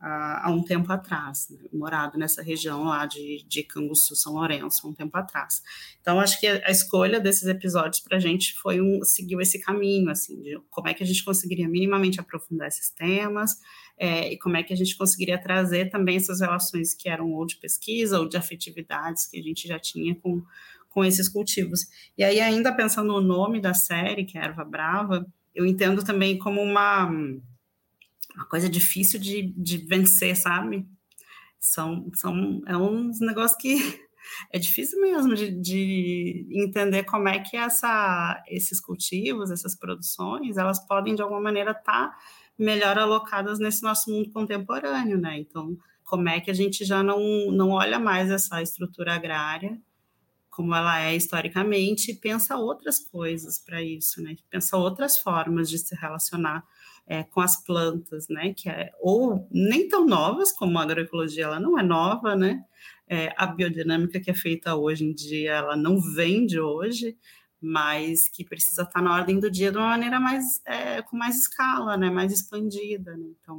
há, 0.04 0.52
um 0.52 0.62
tempo 0.62 0.92
atrás, 0.92 1.48
né, 1.50 1.60
morado 1.72 2.18
nessa 2.18 2.44
região 2.44 2.84
lá 2.84 3.06
de, 3.06 3.46
de 3.48 3.64
Canguçu, 3.64 4.16
São 4.16 4.34
Lourenço, 4.34 4.86
há 4.86 4.90
um 4.90 4.94
tempo 4.94 5.16
atrás. 5.18 5.62
Então, 6.02 6.20
acho 6.20 6.40
que 6.40 6.46
a, 6.46 6.62
a 6.66 6.72
escolha 6.72 7.22
desses 7.22 7.48
episódios 7.48 8.02
para 8.02 8.18
a 8.18 8.20
gente 8.20 8.54
foi 8.56 8.82
um, 8.82 9.02
seguiu 9.04 9.40
esse 9.40 9.60
caminho, 9.60 10.10
assim, 10.10 10.42
de 10.42 10.60
como 10.70 10.90
é 10.90 10.94
que 10.94 11.04
a 11.04 11.06
gente 11.06 11.24
conseguiria 11.24 11.70
minimamente 11.70 12.20
aprofundar 12.20 12.68
esses 12.68 12.90
temas, 12.90 13.52
é, 13.98 14.34
e 14.34 14.38
como 14.38 14.58
é 14.58 14.64
que 14.64 14.74
a 14.74 14.76
gente 14.76 14.98
conseguiria 14.98 15.42
trazer 15.42 15.90
também 15.90 16.18
essas 16.18 16.42
relações 16.42 16.94
que 16.94 17.08
eram 17.08 17.32
ou 17.32 17.46
de 17.46 17.56
pesquisa 17.56 18.20
ou 18.20 18.28
de 18.28 18.36
afetividades 18.36 19.26
que 19.26 19.40
a 19.40 19.42
gente 19.42 19.68
já 19.68 19.80
tinha 19.80 20.16
com, 20.16 20.44
com 20.90 21.06
esses 21.06 21.30
cultivos. 21.30 21.88
E 22.18 22.24
aí, 22.24 22.42
ainda 22.42 22.76
pensando 22.76 23.14
no 23.14 23.22
nome 23.22 23.62
da 23.62 23.74
série, 23.74 24.26
que 24.26 24.38
é 24.38 24.44
Erva 24.44 24.66
Brava, 24.66 25.26
eu 25.56 25.66
entendo 25.66 26.04
também 26.04 26.38
como 26.38 26.62
uma 26.62 27.10
uma 28.36 28.46
coisa 28.46 28.70
difícil 28.70 29.20
de, 29.20 29.54
de 29.56 29.78
vencer, 29.78 30.36
sabe? 30.36 30.86
São, 31.60 32.10
são, 32.14 32.62
é 32.68 32.76
uns 32.76 33.20
negócios 33.20 33.60
que 33.60 33.76
é 34.52 34.60
difícil 34.60 35.00
mesmo 35.02 35.36
de, 35.36 35.52
de, 35.52 36.48
entender 36.52 37.04
como 37.04 37.28
é 37.28 37.40
que 37.40 37.56
essa, 37.56 38.44
esses 38.48 38.80
cultivos, 38.80 39.52
essas 39.52 39.76
produções, 39.76 40.58
elas 40.58 40.86
podem 40.86 41.16
de 41.16 41.22
alguma 41.22 41.42
maneira 41.42 41.72
estar 41.72 42.10
tá 42.10 42.18
melhor 42.58 42.98
alocadas 42.98 43.60
nesse 43.60 43.82
nosso 43.82 44.12
mundo 44.12 44.32
contemporâneo, 44.32 45.18
né? 45.18 45.40
Então, 45.40 45.78
como 46.04 46.30
é 46.30 46.40
que 46.40 46.52
a 46.52 46.54
gente 46.54 46.84
já 46.86 47.02
não, 47.02 47.52
não 47.52 47.70
olha 47.70 47.98
mais 47.98 48.30
essa 48.30 48.62
estrutura 48.62 49.16
agrária 49.16 49.80
como 50.54 50.76
ela 50.76 51.02
é 51.02 51.16
historicamente 51.16 52.12
e 52.12 52.16
pensa 52.16 52.56
outras 52.56 53.00
coisas 53.00 53.58
para 53.58 53.82
isso, 53.82 54.22
né? 54.22 54.36
Pensa 54.52 54.78
outras 54.78 55.18
formas 55.18 55.68
de 55.68 55.80
se 55.80 55.96
relacionar 55.96 56.64
é, 57.06 57.24
com 57.24 57.42
as 57.42 57.64
plantas, 57.64 58.28
né? 58.30 58.54
Que 58.54 58.70
é, 58.70 58.92
ou 59.00 59.48
nem 59.52 59.88
tão 59.88 60.06
novas, 60.06 60.52
como 60.52 60.78
a 60.78 60.84
agroecologia, 60.84 61.46
ela 61.46 61.60
não 61.60 61.78
é 61.78 61.84
nova, 61.84 62.36
né? 62.36 62.64
É, 63.08 63.34
a 63.38 63.46
biodinâmica 63.46 64.20
que 64.20 64.32
é 64.32 64.34
feita 64.34 64.76
hoje 64.76 65.04
em 65.04 65.14
dia, 65.14 65.54
ela 65.54 65.76
não 65.76 66.00
vem 66.00 66.46
de 66.46 66.60
hoje, 66.60 67.18
mas 67.62 68.28
que 68.28 68.44
precisa 68.44 68.84
estar 68.84 69.02
na 69.02 69.14
ordem 69.14 69.40
do 69.40 69.52
dia 69.52 69.72
de 69.72 69.78
uma 69.78 69.90
maneira 69.90 70.20
mais, 70.20 70.62
é, 70.66 71.02
com 71.02 71.18
mais 71.18 71.38
escala, 71.38 71.98
né? 71.98 72.10
Mais 72.10 72.32
expandida, 72.32 73.16
né? 73.18 73.28
Então, 73.42 73.58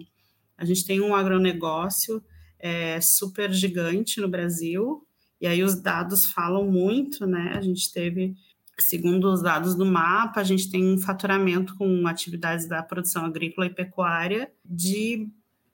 a 0.57 0.65
gente 0.65 0.85
tem 0.87 1.01
um 1.01 1.15
agronegócio 1.15 2.23
é, 2.59 3.01
super 3.01 3.53
gigante 3.53 4.21
no 4.21 4.29
Brasil, 4.29 5.07
e 5.41 5.47
aí 5.47 5.63
os 5.63 5.81
dados 5.81 6.27
falam 6.27 6.65
muito, 6.71 7.27
né? 7.27 7.53
A 7.55 7.61
gente 7.61 7.93
teve 7.93 8.35
Segundo 8.79 9.33
os 9.33 9.43
dados 9.43 9.75
do 9.75 9.87
mapa, 9.87 10.41
a 10.41 10.45
gente 10.45 10.71
tem 10.71 10.85
um 10.85 10.99
faturamento 10.99 11.77
com 11.77 12.07
atividades 12.07 12.67
da 12.67 12.83
produção 12.83 13.25
agrícola 13.25 13.67
e 13.67 13.75
pecuária 13.75 14.53
de 14.65 15.29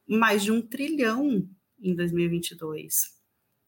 mais 0.07 0.42
de 0.42 0.52
um 0.52 0.61
trilhão 0.61 1.49
em 1.80 1.95
2022. 1.95 3.21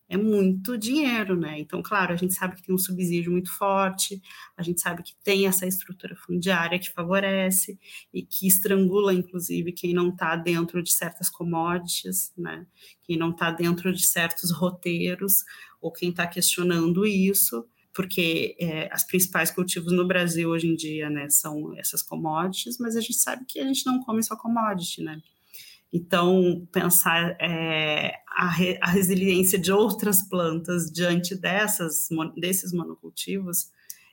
É 0.09 0.17
muito 0.19 0.77
dinheiro, 0.77 1.35
né? 1.35 1.59
Então, 1.59 1.83
claro, 1.83 2.13
a 2.13 2.17
gente 2.17 2.35
sabe 2.35 2.57
que 2.57 2.63
tem 2.63 2.75
um 2.75 2.79
subsídio 2.79 3.33
muito 3.33 3.51
forte, 3.51 4.21
a 4.55 4.63
gente 4.63 4.79
sabe 4.79 5.03
que 5.03 5.15
tem 5.25 5.47
essa 5.47 5.67
estrutura 5.67 6.15
fundiária 6.15 6.79
que 6.79 6.91
favorece 6.91 7.79
e 8.13 8.23
que 8.23 8.47
estrangula, 8.47 9.15
inclusive, 9.15 9.73
quem 9.73 9.95
não 9.95 10.11
está 10.11 10.37
dentro 10.37 10.83
de 10.83 10.93
certas 10.93 11.31
commodities, 11.31 12.31
né? 12.37 12.67
Quem 13.05 13.17
não 13.17 13.31
está 13.31 13.51
dentro 13.51 13.91
de 13.91 14.07
certos 14.07 14.51
roteiros 14.51 15.45
ou 15.81 15.91
quem 15.91 16.11
está 16.11 16.27
questionando 16.27 17.07
isso 17.07 17.67
porque 17.95 18.57
é, 18.59 18.89
as 18.93 19.05
principais 19.05 19.51
cultivos 19.51 19.93
no 19.93 20.07
Brasil 20.07 20.51
hoje 20.51 20.67
em 20.67 20.75
dia, 20.75 21.11
né, 21.11 21.29
são 21.29 21.77
essas 21.77 22.03
commodities, 22.03 22.79
mas 22.79 22.97
a 22.97 23.01
gente 23.01 23.19
sabe 23.19 23.45
que 23.47 23.61
a 23.61 23.65
gente 23.65 23.85
não 23.87 24.01
come 24.03 24.23
só 24.23 24.37
commodity, 24.37 25.03
né? 25.03 25.21
Então, 25.93 26.67
pensar 26.73 27.37
é, 27.39 28.15
a, 28.27 28.49
re, 28.49 28.79
a, 28.81 28.89
resiliência 28.89 29.59
de 29.59 29.71
outras 29.71 30.27
plantas 30.27 30.91
diante 30.91 31.35
dessas, 31.35 32.09
desses 32.35 32.73
monocultivos, 32.73 33.71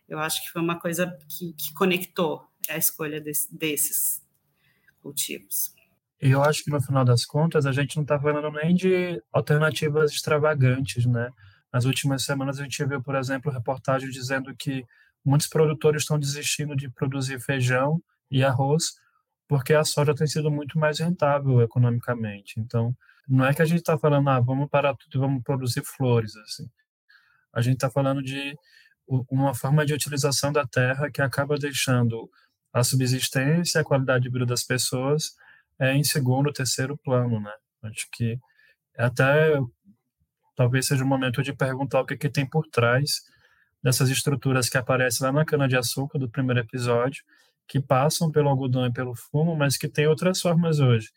eu 0.07 0.19
acho 0.19 0.43
que 0.43 0.51
foi 0.51 0.61
uma 0.61 0.77
coisa 0.77 1.07
que, 1.29 1.53
que 1.53 1.73
conectou 1.73 2.43
a 2.67 2.77
escolha 2.77 3.21
desse, 3.21 3.55
desses 3.55 4.21
cultivos. 5.01 5.73
Eu 6.19 6.43
acho 6.43 6.65
que 6.65 6.69
no 6.69 6.81
final 6.81 7.05
das 7.05 7.25
contas 7.25 7.65
a 7.65 7.71
gente 7.71 7.95
não 7.95 8.03
está 8.03 8.19
falando 8.19 8.51
nem 8.51 8.75
de 8.75 9.23
alternativas 9.31 10.11
extravagantes, 10.11 11.05
né? 11.05 11.31
Nas 11.71 11.85
últimas 11.85 12.23
semanas 12.23 12.59
a 12.59 12.63
gente 12.63 12.83
viu, 12.85 13.01
por 13.01 13.15
exemplo, 13.15 13.51
reportagem 13.51 14.09
dizendo 14.09 14.55
que 14.55 14.85
muitos 15.23 15.47
produtores 15.47 16.03
estão 16.03 16.19
desistindo 16.19 16.75
de 16.75 16.89
produzir 16.89 17.39
feijão 17.39 18.01
e 18.31 18.43
arroz 18.43 18.93
porque 19.49 19.73
a 19.73 19.83
soja 19.83 20.13
tem 20.13 20.27
sido 20.27 20.51
muito 20.51 20.77
mais 20.77 20.99
rentável 20.99 21.59
economicamente. 21.61 22.59
Então, 22.59 22.95
não 23.27 23.45
é 23.45 23.53
que 23.53 23.63
a 23.63 23.65
gente 23.65 23.79
está 23.79 23.97
falando, 23.97 24.29
ah, 24.29 24.39
vamos 24.39 24.69
parar 24.69 24.95
tudo 24.95 25.17
e 25.17 25.19
vamos 25.19 25.43
produzir 25.43 25.83
flores, 25.83 26.35
assim. 26.37 26.69
A 27.51 27.59
gente 27.59 27.75
está 27.75 27.89
falando 27.89 28.21
de 28.21 28.55
uma 29.07 29.55
forma 29.55 29.83
de 29.85 29.93
utilização 29.93 30.53
da 30.53 30.67
terra 30.67 31.09
que 31.09 31.19
acaba 31.19 31.57
deixando 31.57 32.29
a 32.71 32.83
subsistência, 32.83 33.81
a 33.81 33.83
qualidade 33.83 34.25
de 34.25 34.29
vida 34.29 34.45
das 34.45 34.63
pessoas 34.63 35.35
é 35.79 35.95
em 35.95 36.03
segundo, 36.03 36.53
terceiro 36.53 36.95
plano, 36.97 37.39
né? 37.39 37.53
Acho 37.83 38.07
que 38.11 38.37
até 38.95 39.59
talvez 40.59 40.87
seja 40.87 41.05
o 41.05 41.07
momento 41.07 41.41
de 41.41 41.53
perguntar 41.53 42.01
o 42.01 42.05
que, 42.05 42.17
que 42.17 42.27
tem 42.27 42.45
por 42.45 42.67
trás 42.67 43.21
dessas 43.81 44.09
estruturas 44.09 44.67
que 44.67 44.77
aparecem 44.77 45.25
lá 45.25 45.31
na 45.31 45.45
cana-de-açúcar 45.45 46.19
do 46.19 46.29
primeiro 46.29 46.59
episódio, 46.59 47.23
que 47.65 47.79
passam 47.79 48.29
pelo 48.29 48.49
algodão 48.49 48.85
e 48.85 48.91
pelo 48.91 49.15
fumo, 49.15 49.55
mas 49.55 49.77
que 49.77 49.87
tem 49.87 50.05
outras 50.05 50.41
formas 50.41 50.81
hoje. 50.81 51.07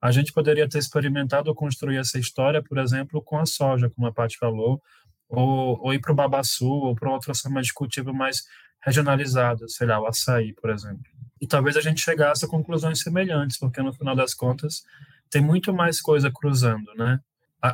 A 0.00 0.10
gente 0.10 0.32
poderia 0.32 0.66
ter 0.66 0.78
experimentado 0.78 1.54
construir 1.54 1.98
essa 1.98 2.18
história, 2.18 2.62
por 2.62 2.78
exemplo, 2.78 3.20
com 3.20 3.38
a 3.38 3.44
soja, 3.44 3.90
como 3.90 4.06
a 4.06 4.12
Paty 4.14 4.38
falou, 4.38 4.80
ou, 5.28 5.78
ou 5.78 5.92
ir 5.92 6.00
para 6.00 6.12
o 6.12 6.14
babaçu, 6.14 6.66
ou 6.66 6.94
para 6.94 7.12
outras 7.12 7.40
formas 7.40 7.66
de 7.66 7.74
cultivo 7.74 8.14
mais 8.14 8.44
regionalizadas, 8.80 9.74
sei 9.74 9.88
lá, 9.88 10.00
o 10.00 10.06
açaí, 10.06 10.54
por 10.54 10.70
exemplo. 10.70 11.04
E 11.38 11.46
talvez 11.46 11.76
a 11.76 11.82
gente 11.82 12.00
chegasse 12.00 12.46
a 12.46 12.48
conclusões 12.48 13.00
semelhantes, 13.00 13.58
porque 13.58 13.82
no 13.82 13.92
final 13.92 14.16
das 14.16 14.32
contas 14.32 14.84
tem 15.28 15.42
muito 15.42 15.70
mais 15.74 16.00
coisa 16.00 16.30
cruzando, 16.32 16.94
né? 16.96 17.20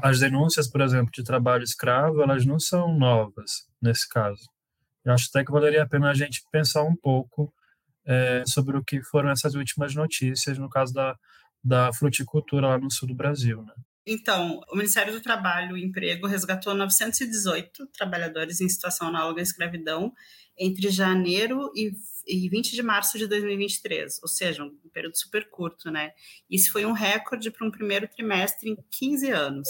As 0.03 0.21
denúncias, 0.21 0.69
por 0.69 0.81
exemplo, 0.81 1.11
de 1.13 1.25
trabalho 1.25 1.65
escravo, 1.65 2.23
elas 2.23 2.47
não 2.47 2.59
são 2.59 2.97
novas 2.97 3.67
nesse 3.81 4.09
caso. 4.09 4.49
Eu 5.05 5.13
acho 5.13 5.29
até 5.29 5.45
que 5.45 5.51
valeria 5.51 5.83
a 5.83 5.89
pena 5.89 6.11
a 6.11 6.15
gente 6.15 6.43
pensar 6.51 6.83
um 6.83 6.95
pouco 6.95 7.53
é, 8.05 8.45
sobre 8.47 8.77
o 8.77 8.85
que 8.85 9.03
foram 9.03 9.31
essas 9.31 9.55
últimas 9.55 9.95
notícias 9.95 10.59
no 10.59 10.69
caso 10.69 10.93
da, 10.93 11.17
da 11.63 11.93
fruticultura 11.93 12.69
lá 12.69 12.79
no 12.79 12.91
sul 12.91 13.09
do 13.09 13.15
Brasil, 13.15 13.63
né? 13.63 13.75
Então, 14.07 14.61
o 14.71 14.77
Ministério 14.77 15.13
do 15.13 15.21
Trabalho 15.21 15.77
e 15.77 15.85
Emprego 15.85 16.27
resgatou 16.27 16.75
918 16.75 17.87
trabalhadores 17.89 18.61
em 18.61 18.69
situação 18.69 19.09
análoga 19.09 19.41
à 19.41 19.43
escravidão 19.43 20.13
entre 20.59 20.91
janeiro 20.91 21.71
e 21.75 21.93
e 22.27 22.49
20 22.49 22.75
de 22.75 22.83
março 22.83 23.19
de 23.19 23.27
2023, 23.27 24.21
ou 24.23 24.29
seja, 24.29 24.65
um 24.65 24.71
período 24.93 25.19
super 25.19 25.49
curto, 25.51 25.91
né? 25.91 26.13
Isso 26.51 26.71
foi 26.71 26.85
um 26.85 26.93
recorde 26.93 27.51
para 27.51 27.67
um 27.67 27.71
primeiro 27.71 28.09
trimestre 28.09 28.71
em 28.71 28.77
15 28.91 29.31
anos. 29.31 29.69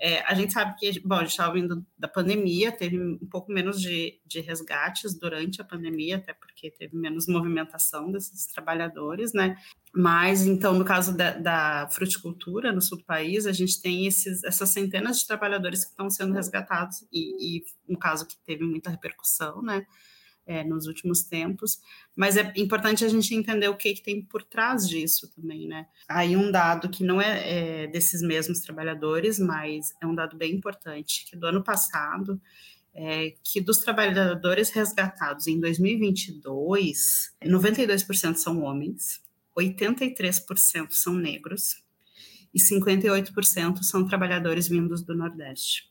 É, 0.00 0.20
a 0.22 0.34
gente 0.34 0.52
sabe 0.52 0.76
que, 0.78 1.00
bom, 1.00 1.16
a 1.16 1.20
gente 1.20 1.30
estava 1.30 1.54
vindo 1.54 1.84
da 1.98 2.06
pandemia, 2.06 2.70
teve 2.70 3.00
um 3.00 3.26
pouco 3.28 3.50
menos 3.50 3.80
de, 3.80 4.20
de 4.24 4.40
resgates 4.40 5.18
durante 5.18 5.60
a 5.60 5.64
pandemia, 5.64 6.16
até 6.16 6.32
porque 6.32 6.70
teve 6.70 6.96
menos 6.96 7.26
movimentação 7.26 8.10
desses 8.10 8.46
trabalhadores, 8.46 9.32
né? 9.32 9.56
Mas, 9.92 10.46
então, 10.46 10.74
no 10.74 10.84
caso 10.84 11.16
da, 11.16 11.32
da, 11.32 11.88
fruticultura 11.90 12.72
no 12.72 12.80
sul 12.80 12.98
do 12.98 13.04
país, 13.04 13.46
a 13.46 13.52
gente 13.52 13.80
tem 13.82 14.06
esses, 14.06 14.44
essas 14.44 14.68
centenas 14.68 15.18
de 15.18 15.26
trabalhadores 15.26 15.84
que 15.84 15.90
estão 15.90 16.08
sendo 16.08 16.34
resgatados, 16.34 17.04
e, 17.12 17.58
e 17.58 17.64
um 17.88 17.96
caso 17.96 18.26
que 18.26 18.36
teve 18.46 18.64
muita 18.64 18.90
repercussão, 18.90 19.62
né? 19.62 19.84
É, 20.48 20.64
nos 20.64 20.86
últimos 20.86 21.22
tempos, 21.22 21.78
mas 22.16 22.38
é 22.38 22.52
importante 22.56 23.04
a 23.04 23.08
gente 23.08 23.34
entender 23.34 23.68
o 23.68 23.76
que, 23.76 23.92
que, 23.92 24.02
tem 24.02 24.22
por 24.22 24.42
trás 24.42 24.88
disso 24.88 25.30
também, 25.36 25.68
né? 25.68 25.86
Aí 26.08 26.34
um 26.34 26.50
dado 26.50 26.88
que 26.88 27.04
não 27.04 27.20
é, 27.20 27.82
é, 27.82 27.86
desses 27.86 28.22
mesmos 28.22 28.60
trabalhadores, 28.60 29.38
mas 29.38 29.94
é 30.00 30.06
um 30.06 30.14
dado 30.14 30.38
bem 30.38 30.54
importante, 30.54 31.26
que 31.28 31.36
do 31.36 31.46
ano 31.46 31.62
passado, 31.62 32.40
é, 32.94 33.34
que 33.44 33.60
dos 33.60 33.78
trabalhadores 33.78 34.70
resgatados 34.70 35.46
em 35.46 35.60
2022, 35.60 37.34
92% 37.44 38.36
são 38.36 38.62
homens, 38.62 39.20
83% 39.56 40.92
são 40.92 41.14
negros 41.14 41.82
e 42.54 42.58
58% 42.58 43.82
são 43.82 44.06
trabalhadores 44.06 44.66
vindos 44.66 45.02
do 45.02 45.14
Nordeste. 45.14 45.88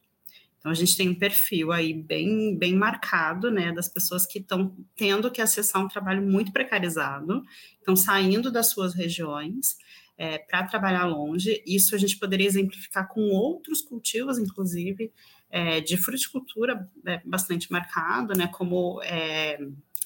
Então, 0.59 0.71
a 0.71 0.75
gente 0.75 0.97
tem 0.97 1.09
um 1.09 1.15
perfil 1.15 1.71
aí 1.71 1.93
bem, 1.93 2.57
bem 2.57 2.75
marcado, 2.75 3.51
né, 3.51 3.71
das 3.71 3.87
pessoas 3.87 4.25
que 4.25 4.39
estão 4.39 4.75
tendo 4.95 5.29
que 5.31 5.41
acessar 5.41 5.83
um 5.83 5.87
trabalho 5.87 6.21
muito 6.21 6.51
precarizado, 6.51 7.43
estão 7.79 7.95
saindo 7.95 8.51
das 8.51 8.69
suas 8.69 8.93
regiões 8.93 9.77
é, 10.17 10.39
para 10.39 10.63
trabalhar 10.63 11.05
longe. 11.05 11.63
Isso 11.65 11.93
a 11.93 11.97
gente 11.97 12.17
poderia 12.17 12.47
exemplificar 12.47 13.07
com 13.07 13.21
outros 13.29 13.81
cultivos, 13.81 14.39
inclusive, 14.39 15.11
é, 15.49 15.79
de 15.79 15.95
fruticultura 15.95 16.89
é, 17.05 17.21
bastante 17.23 17.71
marcado, 17.71 18.33
né, 18.33 18.47
como 18.47 19.01
é, 19.03 19.59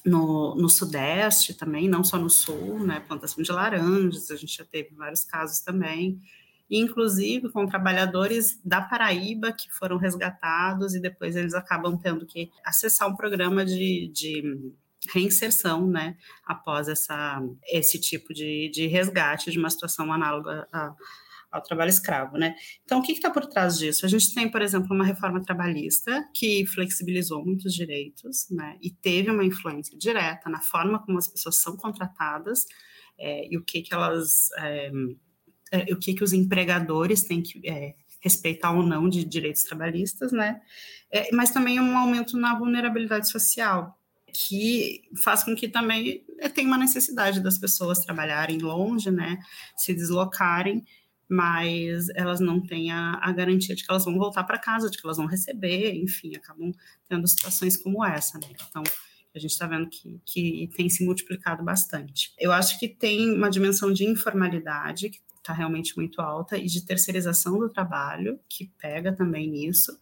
no, 0.04 0.54
no, 0.54 0.68
Sudeste 0.68 1.54
também, 1.54 1.88
não 1.88 2.04
só 2.04 2.18
no 2.18 2.30
Sul, 2.30 2.78
né, 2.84 3.00
plantação 3.00 3.42
de 3.42 3.50
laranjas, 3.50 4.30
a 4.30 4.36
gente 4.36 4.56
já 4.56 4.64
teve 4.64 4.94
vários 4.94 5.24
casos 5.24 5.60
também, 5.60 6.20
inclusive 6.78 7.50
com 7.50 7.66
trabalhadores 7.66 8.58
da 8.64 8.80
Paraíba 8.80 9.52
que 9.52 9.70
foram 9.70 9.98
resgatados 9.98 10.94
e 10.94 11.00
depois 11.00 11.36
eles 11.36 11.54
acabam 11.54 11.98
tendo 11.98 12.24
que 12.24 12.50
acessar 12.64 13.08
um 13.08 13.14
programa 13.14 13.64
de, 13.64 14.10
de 14.12 14.72
reinserção, 15.12 15.86
né, 15.86 16.16
após 16.44 16.88
essa, 16.88 17.42
esse 17.66 18.00
tipo 18.00 18.32
de, 18.32 18.70
de 18.72 18.86
resgate 18.86 19.50
de 19.50 19.58
uma 19.58 19.68
situação 19.68 20.12
análoga 20.12 20.66
a, 20.72 20.94
ao 21.50 21.62
trabalho 21.62 21.90
escravo, 21.90 22.38
né? 22.38 22.54
Então, 22.82 23.00
o 23.00 23.02
que 23.02 23.12
está 23.12 23.30
por 23.30 23.44
trás 23.44 23.76
disso? 23.76 24.06
A 24.06 24.08
gente 24.08 24.32
tem, 24.32 24.50
por 24.50 24.62
exemplo, 24.62 24.94
uma 24.94 25.04
reforma 25.04 25.42
trabalhista 25.42 26.26
que 26.34 26.64
flexibilizou 26.66 27.44
muitos 27.44 27.74
direitos, 27.74 28.46
né? 28.50 28.78
E 28.80 28.90
teve 28.90 29.30
uma 29.30 29.44
influência 29.44 29.96
direta 29.98 30.48
na 30.48 30.62
forma 30.62 31.04
como 31.04 31.18
as 31.18 31.28
pessoas 31.28 31.56
são 31.56 31.76
contratadas 31.76 32.64
é, 33.18 33.46
e 33.52 33.58
o 33.58 33.62
que 33.62 33.82
que 33.82 33.92
elas 33.92 34.48
é, 34.56 34.90
é, 35.72 35.92
o 35.92 35.96
que, 35.96 36.14
que 36.14 36.22
os 36.22 36.32
empregadores 36.32 37.24
têm 37.24 37.42
que 37.42 37.66
é, 37.66 37.94
respeitar 38.20 38.70
ou 38.70 38.82
não 38.82 39.08
de 39.08 39.24
direitos 39.24 39.64
trabalhistas, 39.64 40.30
né? 40.30 40.60
É, 41.10 41.34
mas 41.34 41.50
também 41.50 41.80
um 41.80 41.96
aumento 41.96 42.36
na 42.36 42.56
vulnerabilidade 42.56 43.28
social, 43.28 43.98
que 44.32 45.02
faz 45.22 45.42
com 45.42 45.56
que 45.56 45.68
também 45.68 46.24
é, 46.38 46.48
tenha 46.48 46.68
uma 46.68 46.78
necessidade 46.78 47.40
das 47.40 47.58
pessoas 47.58 48.04
trabalharem 48.04 48.58
longe, 48.58 49.10
né? 49.10 49.38
Se 49.76 49.94
deslocarem, 49.94 50.84
mas 51.28 52.08
elas 52.10 52.38
não 52.38 52.60
têm 52.60 52.92
a, 52.92 53.18
a 53.22 53.32
garantia 53.32 53.74
de 53.74 53.84
que 53.84 53.90
elas 53.90 54.04
vão 54.04 54.18
voltar 54.18 54.44
para 54.44 54.58
casa, 54.58 54.90
de 54.90 54.98
que 54.98 55.06
elas 55.06 55.16
vão 55.16 55.26
receber, 55.26 55.94
enfim, 55.94 56.36
acabam 56.36 56.70
tendo 57.08 57.26
situações 57.26 57.76
como 57.76 58.04
essa, 58.04 58.38
né? 58.38 58.48
Então, 58.68 58.82
a 59.34 59.38
gente 59.38 59.50
está 59.50 59.66
vendo 59.66 59.88
que, 59.88 60.20
que 60.26 60.70
tem 60.76 60.90
se 60.90 61.04
multiplicado 61.04 61.64
bastante. 61.64 62.32
Eu 62.38 62.52
acho 62.52 62.78
que 62.78 62.86
tem 62.86 63.30
uma 63.34 63.48
dimensão 63.48 63.90
de 63.92 64.04
informalidade, 64.04 65.08
que 65.08 65.20
está 65.42 65.52
realmente 65.52 65.96
muito 65.96 66.20
alta, 66.20 66.56
e 66.56 66.66
de 66.66 66.86
terceirização 66.86 67.58
do 67.58 67.68
trabalho, 67.68 68.38
que 68.48 68.72
pega 68.78 69.12
também 69.12 69.50
nisso. 69.50 69.92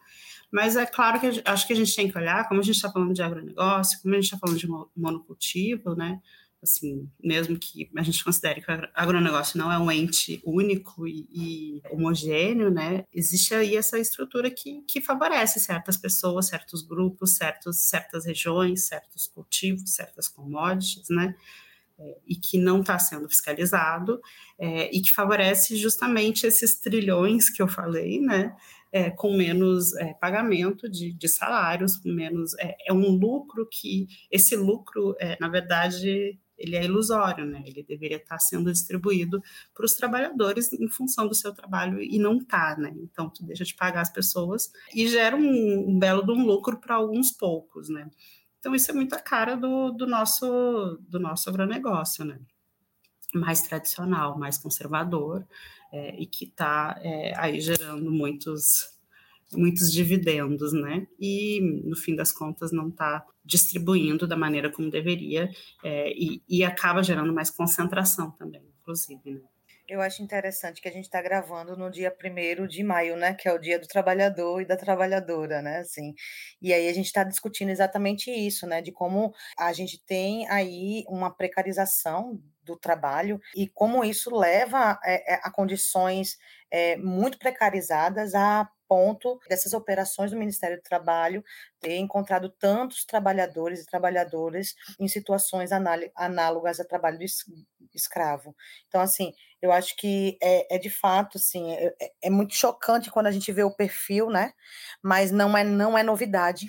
Mas 0.52 0.76
é 0.76 0.84
claro 0.84 1.20
que 1.20 1.42
acho 1.44 1.66
que 1.66 1.72
a 1.72 1.76
gente 1.76 1.94
tem 1.94 2.10
que 2.10 2.18
olhar, 2.18 2.48
como 2.48 2.60
a 2.60 2.62
gente 2.62 2.76
está 2.76 2.90
falando 2.90 3.14
de 3.14 3.22
agronegócio, 3.22 4.00
como 4.02 4.14
a 4.14 4.16
gente 4.16 4.24
está 4.24 4.38
falando 4.38 4.58
de 4.58 4.68
monocultivo, 4.96 5.94
né? 5.94 6.20
Assim, 6.62 7.08
mesmo 7.22 7.58
que 7.58 7.88
a 7.96 8.02
gente 8.02 8.22
considere 8.22 8.60
que 8.60 8.70
o 8.70 8.88
agronegócio 8.94 9.56
não 9.56 9.72
é 9.72 9.78
um 9.78 9.90
ente 9.90 10.42
único 10.44 11.06
e, 11.06 11.26
e 11.32 11.82
homogêneo, 11.90 12.70
né? 12.70 13.06
Existe 13.14 13.54
aí 13.54 13.76
essa 13.76 13.98
estrutura 13.98 14.50
que, 14.50 14.82
que 14.82 15.00
favorece 15.00 15.58
certas 15.58 15.96
pessoas, 15.96 16.48
certos 16.48 16.82
grupos, 16.82 17.36
certos, 17.36 17.88
certas 17.88 18.26
regiões, 18.26 18.88
certos 18.88 19.26
cultivos, 19.26 19.94
certas 19.94 20.28
commodities, 20.28 21.08
né? 21.08 21.34
E 22.26 22.34
que 22.36 22.58
não 22.58 22.80
está 22.80 22.98
sendo 22.98 23.28
fiscalizado 23.28 24.20
é, 24.58 24.94
e 24.94 25.00
que 25.00 25.12
favorece 25.12 25.76
justamente 25.76 26.46
esses 26.46 26.78
trilhões 26.80 27.48
que 27.50 27.62
eu 27.62 27.68
falei, 27.68 28.20
né? 28.20 28.54
É, 28.92 29.08
com 29.08 29.36
menos 29.36 29.94
é, 29.96 30.14
pagamento 30.14 30.90
de, 30.90 31.12
de, 31.12 31.28
salários, 31.28 31.96
com 31.96 32.08
menos 32.08 32.58
é, 32.58 32.74
é, 32.88 32.92
um 32.92 33.12
lucro 33.12 33.68
que 33.70 34.08
esse 34.28 34.56
lucro, 34.56 35.14
é, 35.20 35.36
na 35.40 35.48
verdade, 35.48 36.36
ele 36.58 36.76
é 36.76 36.84
ilusório, 36.84 37.46
né? 37.46 37.62
Ele 37.64 37.84
deveria 37.84 38.16
estar 38.16 38.34
tá 38.34 38.38
sendo 38.38 38.72
distribuído 38.72 39.40
para 39.72 39.86
os 39.86 39.94
trabalhadores 39.94 40.72
em 40.72 40.88
função 40.88 41.28
do 41.28 41.34
seu 41.34 41.54
trabalho 41.54 42.02
e 42.02 42.18
não 42.18 42.38
está, 42.38 42.76
né? 42.76 42.92
Então 42.96 43.30
tu 43.30 43.44
deixa 43.44 43.64
de 43.64 43.74
pagar 43.74 44.00
as 44.00 44.12
pessoas 44.12 44.70
e 44.94 45.06
gera 45.06 45.36
um, 45.36 45.90
um 45.90 45.98
belo 45.98 46.24
de 46.24 46.32
um 46.32 46.44
lucro 46.44 46.78
para 46.78 46.96
alguns 46.96 47.30
poucos, 47.30 47.88
né? 47.88 48.10
Então, 48.60 48.74
isso 48.74 48.90
é 48.90 48.94
muito 48.94 49.14
a 49.14 49.18
cara 49.18 49.56
do, 49.56 49.90
do, 49.90 50.06
nosso, 50.06 50.98
do 51.08 51.18
nosso 51.18 51.48
agronegócio, 51.48 52.24
né? 52.24 52.38
Mais 53.34 53.62
tradicional, 53.62 54.38
mais 54.38 54.58
conservador, 54.58 55.46
é, 55.90 56.20
e 56.20 56.26
que 56.26 56.44
está 56.44 57.00
é, 57.02 57.32
aí 57.38 57.58
gerando 57.58 58.10
muitos, 58.10 58.98
muitos 59.52 59.90
dividendos, 59.90 60.74
né? 60.74 61.06
E, 61.18 61.60
no 61.84 61.96
fim 61.96 62.14
das 62.14 62.30
contas, 62.30 62.70
não 62.70 62.88
está 62.88 63.26
distribuindo 63.42 64.26
da 64.26 64.36
maneira 64.36 64.70
como 64.70 64.90
deveria, 64.90 65.50
é, 65.82 66.12
e, 66.12 66.42
e 66.46 66.62
acaba 66.62 67.02
gerando 67.02 67.32
mais 67.32 67.50
concentração 67.50 68.30
também, 68.32 68.62
inclusive, 68.82 69.30
né? 69.30 69.40
Eu 69.90 70.00
acho 70.00 70.22
interessante 70.22 70.80
que 70.80 70.88
a 70.88 70.92
gente 70.92 71.06
está 71.06 71.20
gravando 71.20 71.76
no 71.76 71.90
dia 71.90 72.16
1 72.16 72.64
de 72.68 72.80
maio, 72.84 73.16
né? 73.16 73.34
Que 73.34 73.48
é 73.48 73.52
o 73.52 73.58
dia 73.58 73.76
do 73.76 73.88
trabalhador 73.88 74.62
e 74.62 74.64
da 74.64 74.76
trabalhadora, 74.76 75.60
né? 75.60 75.78
Assim, 75.78 76.14
e 76.62 76.72
aí 76.72 76.88
a 76.88 76.92
gente 76.92 77.06
está 77.06 77.24
discutindo 77.24 77.70
exatamente 77.70 78.30
isso, 78.30 78.68
né? 78.68 78.80
De 78.80 78.92
como 78.92 79.34
a 79.58 79.72
gente 79.72 80.00
tem 80.06 80.48
aí 80.48 81.02
uma 81.08 81.34
precarização 81.34 82.40
do 82.62 82.76
trabalho 82.76 83.40
e 83.56 83.68
como 83.68 84.04
isso 84.04 84.32
leva 84.32 84.96
é, 85.04 85.40
a 85.42 85.50
condições 85.50 86.38
é, 86.70 86.96
muito 86.96 87.36
precarizadas 87.36 88.32
a 88.32 88.70
ponto 88.90 89.38
dessas 89.48 89.72
operações 89.72 90.32
do 90.32 90.36
Ministério 90.36 90.76
do 90.76 90.82
Trabalho 90.82 91.44
ter 91.78 91.96
encontrado 91.98 92.48
tantos 92.48 93.04
trabalhadores 93.04 93.80
e 93.80 93.86
trabalhadoras 93.86 94.74
em 94.98 95.06
situações 95.06 95.70
análogas 96.16 96.80
a 96.80 96.84
trabalho 96.84 97.20
escravo. 97.94 98.56
Então, 98.88 99.00
assim, 99.00 99.32
eu 99.62 99.70
acho 99.70 99.96
que 99.96 100.36
é, 100.42 100.74
é 100.74 100.78
de 100.78 100.90
fato, 100.90 101.38
assim, 101.38 101.72
é, 101.72 101.94
é, 102.02 102.12
é 102.24 102.30
muito 102.30 102.52
chocante 102.52 103.12
quando 103.12 103.28
a 103.28 103.30
gente 103.30 103.52
vê 103.52 103.62
o 103.62 103.70
perfil, 103.70 104.28
né? 104.28 104.52
Mas 105.00 105.30
não 105.30 105.56
é, 105.56 105.62
não 105.62 105.96
é 105.96 106.02
novidade, 106.02 106.66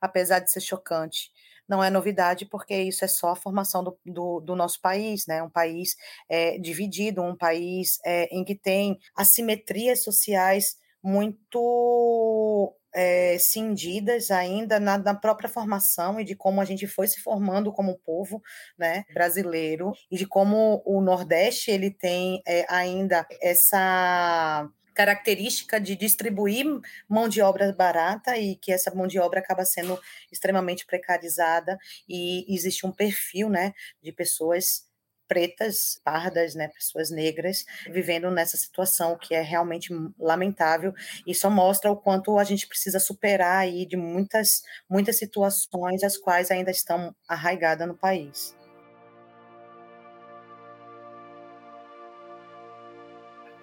apesar 0.00 0.38
de 0.38 0.52
ser 0.52 0.60
chocante 0.60 1.32
não 1.66 1.82
é 1.82 1.88
novidade, 1.88 2.44
porque 2.44 2.74
isso 2.74 3.06
é 3.06 3.08
só 3.08 3.30
a 3.30 3.36
formação 3.36 3.82
do, 3.82 3.98
do, 4.04 4.40
do 4.40 4.54
nosso 4.54 4.78
país, 4.82 5.26
né? 5.26 5.42
Um 5.42 5.48
país 5.48 5.96
é, 6.28 6.58
dividido, 6.58 7.22
um 7.22 7.34
país 7.34 7.98
é, 8.04 8.24
em 8.24 8.44
que 8.44 8.54
tem 8.54 8.98
assimetrias 9.16 10.02
sociais 10.04 10.76
muito 11.04 12.74
é, 12.94 13.36
cindidas 13.38 14.30
ainda 14.30 14.80
na, 14.80 14.96
na, 14.96 15.14
própria 15.14 15.50
formação 15.50 16.18
e 16.18 16.24
de 16.24 16.34
como 16.34 16.62
a 16.62 16.64
gente 16.64 16.86
foi 16.86 17.06
se 17.06 17.20
formando 17.20 17.70
como 17.70 17.98
povo 17.98 18.42
né, 18.78 19.04
brasileiro 19.12 19.92
e 20.10 20.16
de 20.16 20.26
como 20.26 20.82
o 20.86 21.02
Nordeste 21.02 21.70
ele 21.70 21.90
tem 21.90 22.42
é, 22.46 22.64
ainda 22.70 23.26
essa 23.42 24.66
característica 24.94 25.80
de 25.80 25.94
distribuir 25.96 26.64
mão 27.08 27.28
de 27.28 27.42
obra 27.42 27.70
barata 27.72 28.38
e 28.38 28.56
que 28.56 28.72
essa 28.72 28.94
mão 28.94 29.06
de 29.06 29.18
obra 29.18 29.40
acaba 29.40 29.64
sendo 29.64 30.00
extremamente 30.32 30.86
precarizada 30.86 31.76
e 32.08 32.46
existe 32.48 32.86
um 32.86 32.92
perfil 32.92 33.50
né, 33.50 33.74
de 34.00 34.12
pessoas 34.12 34.86
pretas, 35.34 36.00
pardas, 36.04 36.54
né, 36.54 36.68
pessoas 36.68 37.10
negras, 37.10 37.64
vivendo 37.90 38.30
nessa 38.30 38.56
situação 38.56 39.18
que 39.20 39.34
é 39.34 39.42
realmente 39.42 39.92
lamentável 40.16 40.94
e 41.26 41.34
só 41.34 41.50
mostra 41.50 41.90
o 41.90 41.96
quanto 41.96 42.38
a 42.38 42.44
gente 42.44 42.68
precisa 42.68 43.00
superar 43.00 43.58
aí 43.58 43.84
de 43.84 43.96
muitas, 43.96 44.62
muitas 44.88 45.18
situações 45.18 46.04
as 46.04 46.16
quais 46.16 46.52
ainda 46.52 46.70
estão 46.70 47.12
arraigadas 47.28 47.88
no 47.88 47.96
país. 47.96 48.56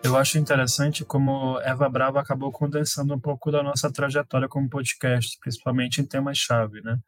Eu 0.03 0.17
acho 0.17 0.37
interessante 0.37 1.05
como 1.05 1.57
Eva 1.61 1.87
Brava 1.87 2.19
acabou 2.19 2.51
condensando 2.51 3.13
um 3.13 3.19
pouco 3.19 3.49
da 3.49 3.63
nossa 3.63 3.89
trajetória 3.89 4.49
como 4.49 4.69
podcast, 4.69 5.37
principalmente 5.39 6.01
em 6.01 6.05
temas-chave, 6.05 6.81
né? 6.81 6.99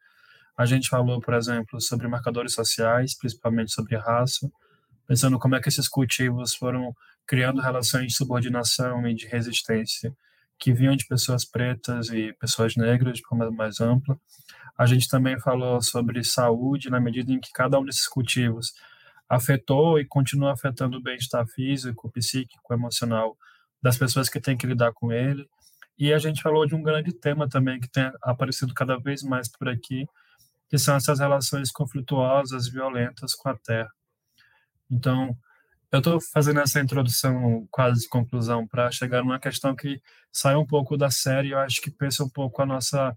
A 0.56 0.66
gente 0.66 0.88
falou, 0.88 1.20
por 1.20 1.34
exemplo, 1.34 1.80
sobre 1.80 2.06
marcadores 2.06 2.54
sociais, 2.54 3.16
principalmente 3.16 3.72
sobre 3.72 3.96
raça, 3.96 4.50
pensando 5.06 5.38
como 5.38 5.56
é 5.56 5.60
que 5.60 5.68
esses 5.68 5.88
cultivos 5.88 6.54
foram 6.54 6.94
criando 7.26 7.60
relações 7.60 8.08
de 8.08 8.16
subordinação 8.16 9.06
e 9.08 9.14
de 9.14 9.26
resistência 9.26 10.14
que 10.58 10.72
vinham 10.72 10.96
de 10.96 11.06
pessoas 11.06 11.44
pretas 11.44 12.08
e 12.08 12.32
pessoas 12.34 12.76
negras 12.76 13.18
de 13.18 13.22
forma 13.22 13.50
mais 13.50 13.80
ampla. 13.80 14.18
A 14.76 14.86
gente 14.86 15.08
também 15.08 15.38
falou 15.38 15.80
sobre 15.82 16.22
saúde 16.24 16.90
na 16.90 17.00
medida 17.00 17.32
em 17.32 17.40
que 17.40 17.52
cada 17.52 17.78
um 17.78 17.84
desses 17.84 18.06
cultivos 18.06 18.72
afetou 19.28 19.98
e 19.98 20.04
continua 20.04 20.52
afetando 20.52 20.98
o 20.98 21.02
bem-estar 21.02 21.46
físico, 21.46 22.10
psíquico, 22.10 22.72
emocional 22.72 23.36
das 23.82 23.96
pessoas 23.96 24.28
que 24.28 24.40
têm 24.40 24.56
que 24.56 24.66
lidar 24.66 24.92
com 24.92 25.12
ele. 25.12 25.46
E 25.98 26.12
a 26.12 26.18
gente 26.18 26.42
falou 26.42 26.66
de 26.66 26.74
um 26.74 26.82
grande 26.82 27.12
tema 27.12 27.48
também 27.48 27.80
que 27.80 27.88
tem 27.88 28.10
aparecido 28.22 28.74
cada 28.74 28.96
vez 28.96 29.22
mais 29.22 29.48
por 29.48 29.68
aqui, 29.68 30.06
que 30.68 30.78
são 30.78 30.96
essas 30.96 31.20
relações 31.20 31.70
conflituosas, 31.70 32.68
violentas 32.68 33.34
com 33.34 33.48
a 33.48 33.56
terra. 33.56 33.90
Então, 34.90 35.36
eu 35.92 35.98
estou 35.98 36.20
fazendo 36.32 36.60
essa 36.60 36.80
introdução 36.80 37.68
quase 37.70 38.08
conclusão 38.08 38.66
para 38.66 38.90
chegar 38.90 39.22
numa 39.22 39.38
questão 39.38 39.76
que 39.76 40.00
sai 40.32 40.56
um 40.56 40.66
pouco 40.66 40.96
da 40.96 41.10
série, 41.10 41.50
eu 41.50 41.58
acho 41.58 41.80
que 41.80 41.90
pensa 41.90 42.24
um 42.24 42.28
pouco 42.28 42.60
a 42.60 42.66
nossa 42.66 43.14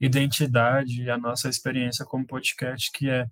identidade 0.00 1.02
e 1.02 1.10
a 1.10 1.18
nossa 1.18 1.48
experiência 1.48 2.04
como 2.04 2.26
podcast, 2.26 2.90
que 2.92 3.10
é 3.10 3.26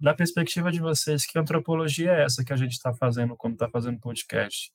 da 0.00 0.12
perspectiva 0.12 0.70
de 0.72 0.80
vocês, 0.80 1.24
que 1.24 1.38
antropologia 1.38 2.10
é 2.10 2.24
essa 2.24 2.44
que 2.44 2.52
a 2.52 2.56
gente 2.56 2.72
está 2.72 2.92
fazendo 2.92 3.36
quando 3.36 3.54
está 3.54 3.68
fazendo 3.70 4.00
podcast? 4.00 4.72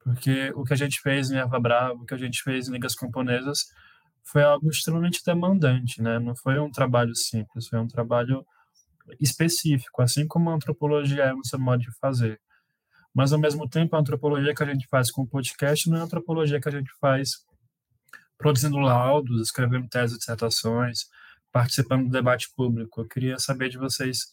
Porque 0.00 0.52
o 0.54 0.64
que 0.64 0.72
a 0.72 0.76
gente 0.76 1.00
fez 1.00 1.30
em 1.30 1.38
Eva 1.38 1.60
Bravo, 1.60 2.02
o 2.02 2.06
que 2.06 2.14
a 2.14 2.18
gente 2.18 2.42
fez 2.42 2.68
em 2.68 2.72
Ligas 2.72 2.94
Camponesas, 2.94 3.66
foi 4.30 4.42
algo 4.42 4.68
extremamente 4.68 5.22
demandante, 5.24 6.02
né? 6.02 6.18
Não 6.18 6.36
foi 6.36 6.58
um 6.58 6.70
trabalho 6.70 7.14
simples, 7.14 7.68
foi 7.68 7.78
um 7.78 7.88
trabalho 7.88 8.44
específico, 9.20 10.02
assim 10.02 10.26
como 10.26 10.50
a 10.50 10.54
antropologia 10.54 11.24
é 11.24 11.32
no 11.32 11.44
seu 11.44 11.58
modo 11.58 11.82
de 11.82 11.90
fazer. 11.98 12.40
Mas, 13.14 13.32
ao 13.32 13.38
mesmo 13.38 13.68
tempo, 13.68 13.96
a 13.96 14.00
antropologia 14.00 14.54
que 14.54 14.62
a 14.62 14.66
gente 14.66 14.86
faz 14.88 15.10
com 15.10 15.22
o 15.22 15.26
podcast 15.26 15.88
não 15.88 15.98
é 15.98 16.00
a 16.00 16.04
antropologia 16.04 16.60
que 16.60 16.68
a 16.68 16.72
gente 16.72 16.90
faz 17.00 17.30
produzindo 18.36 18.76
laudos, 18.78 19.40
escrevendo 19.40 19.88
teses, 19.88 20.18
dissertações, 20.18 21.06
participando 21.50 22.04
do 22.04 22.10
debate 22.10 22.48
público. 22.54 23.00
Eu 23.00 23.08
queria 23.08 23.38
saber 23.38 23.68
de 23.70 23.78
vocês 23.78 24.26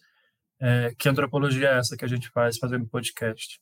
é, 0.60 0.94
que 0.98 1.10
antropologia 1.10 1.70
é 1.70 1.78
essa 1.80 1.98
que 1.98 2.06
a 2.06 2.08
gente 2.08 2.30
faz 2.30 2.58
fazendo 2.58 2.86
podcast? 2.88 3.60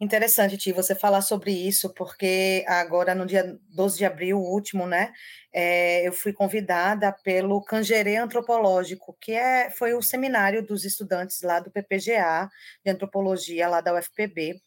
Interessante, 0.00 0.56
Ti, 0.58 0.72
você 0.72 0.94
falar 0.94 1.22
sobre 1.22 1.52
isso, 1.52 1.94
porque 1.94 2.64
agora, 2.66 3.14
no 3.14 3.24
dia 3.24 3.56
12 3.70 3.96
de 3.96 4.04
abril, 4.04 4.38
o 4.38 4.52
último, 4.52 4.86
né, 4.86 5.12
é, 5.52 6.06
eu 6.06 6.12
fui 6.12 6.32
convidada 6.32 7.12
pelo 7.22 7.62
Cangerê 7.62 8.16
Antropológico, 8.16 9.16
que 9.20 9.32
é, 9.32 9.70
foi 9.70 9.94
o 9.94 10.02
seminário 10.02 10.66
dos 10.66 10.84
estudantes 10.84 11.42
lá 11.42 11.60
do 11.60 11.70
PPGA, 11.70 12.50
de 12.84 12.90
antropologia, 12.90 13.68
lá 13.68 13.80
da 13.80 13.94
UFPB, 13.94 14.60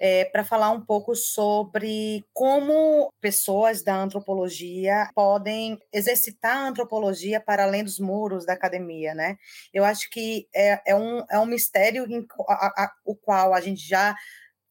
é, 0.00 0.24
para 0.26 0.44
falar 0.44 0.70
um 0.70 0.80
pouco 0.84 1.14
sobre 1.14 2.24
como 2.32 3.12
pessoas 3.20 3.82
da 3.82 3.96
antropologia 3.96 5.08
podem 5.14 5.78
exercitar 5.92 6.56
a 6.56 6.68
antropologia 6.68 7.40
para 7.40 7.64
além 7.64 7.82
dos 7.84 7.98
muros 7.98 8.46
da 8.46 8.52
academia, 8.52 9.14
né? 9.14 9.36
Eu 9.74 9.84
acho 9.84 10.08
que 10.10 10.48
é, 10.54 10.80
é, 10.92 10.94
um, 10.94 11.24
é 11.30 11.38
um 11.38 11.46
mistério 11.46 12.06
a, 12.48 12.84
a, 12.84 12.92
o 13.04 13.16
qual 13.16 13.52
a 13.54 13.60
gente 13.60 13.86
já 13.88 14.14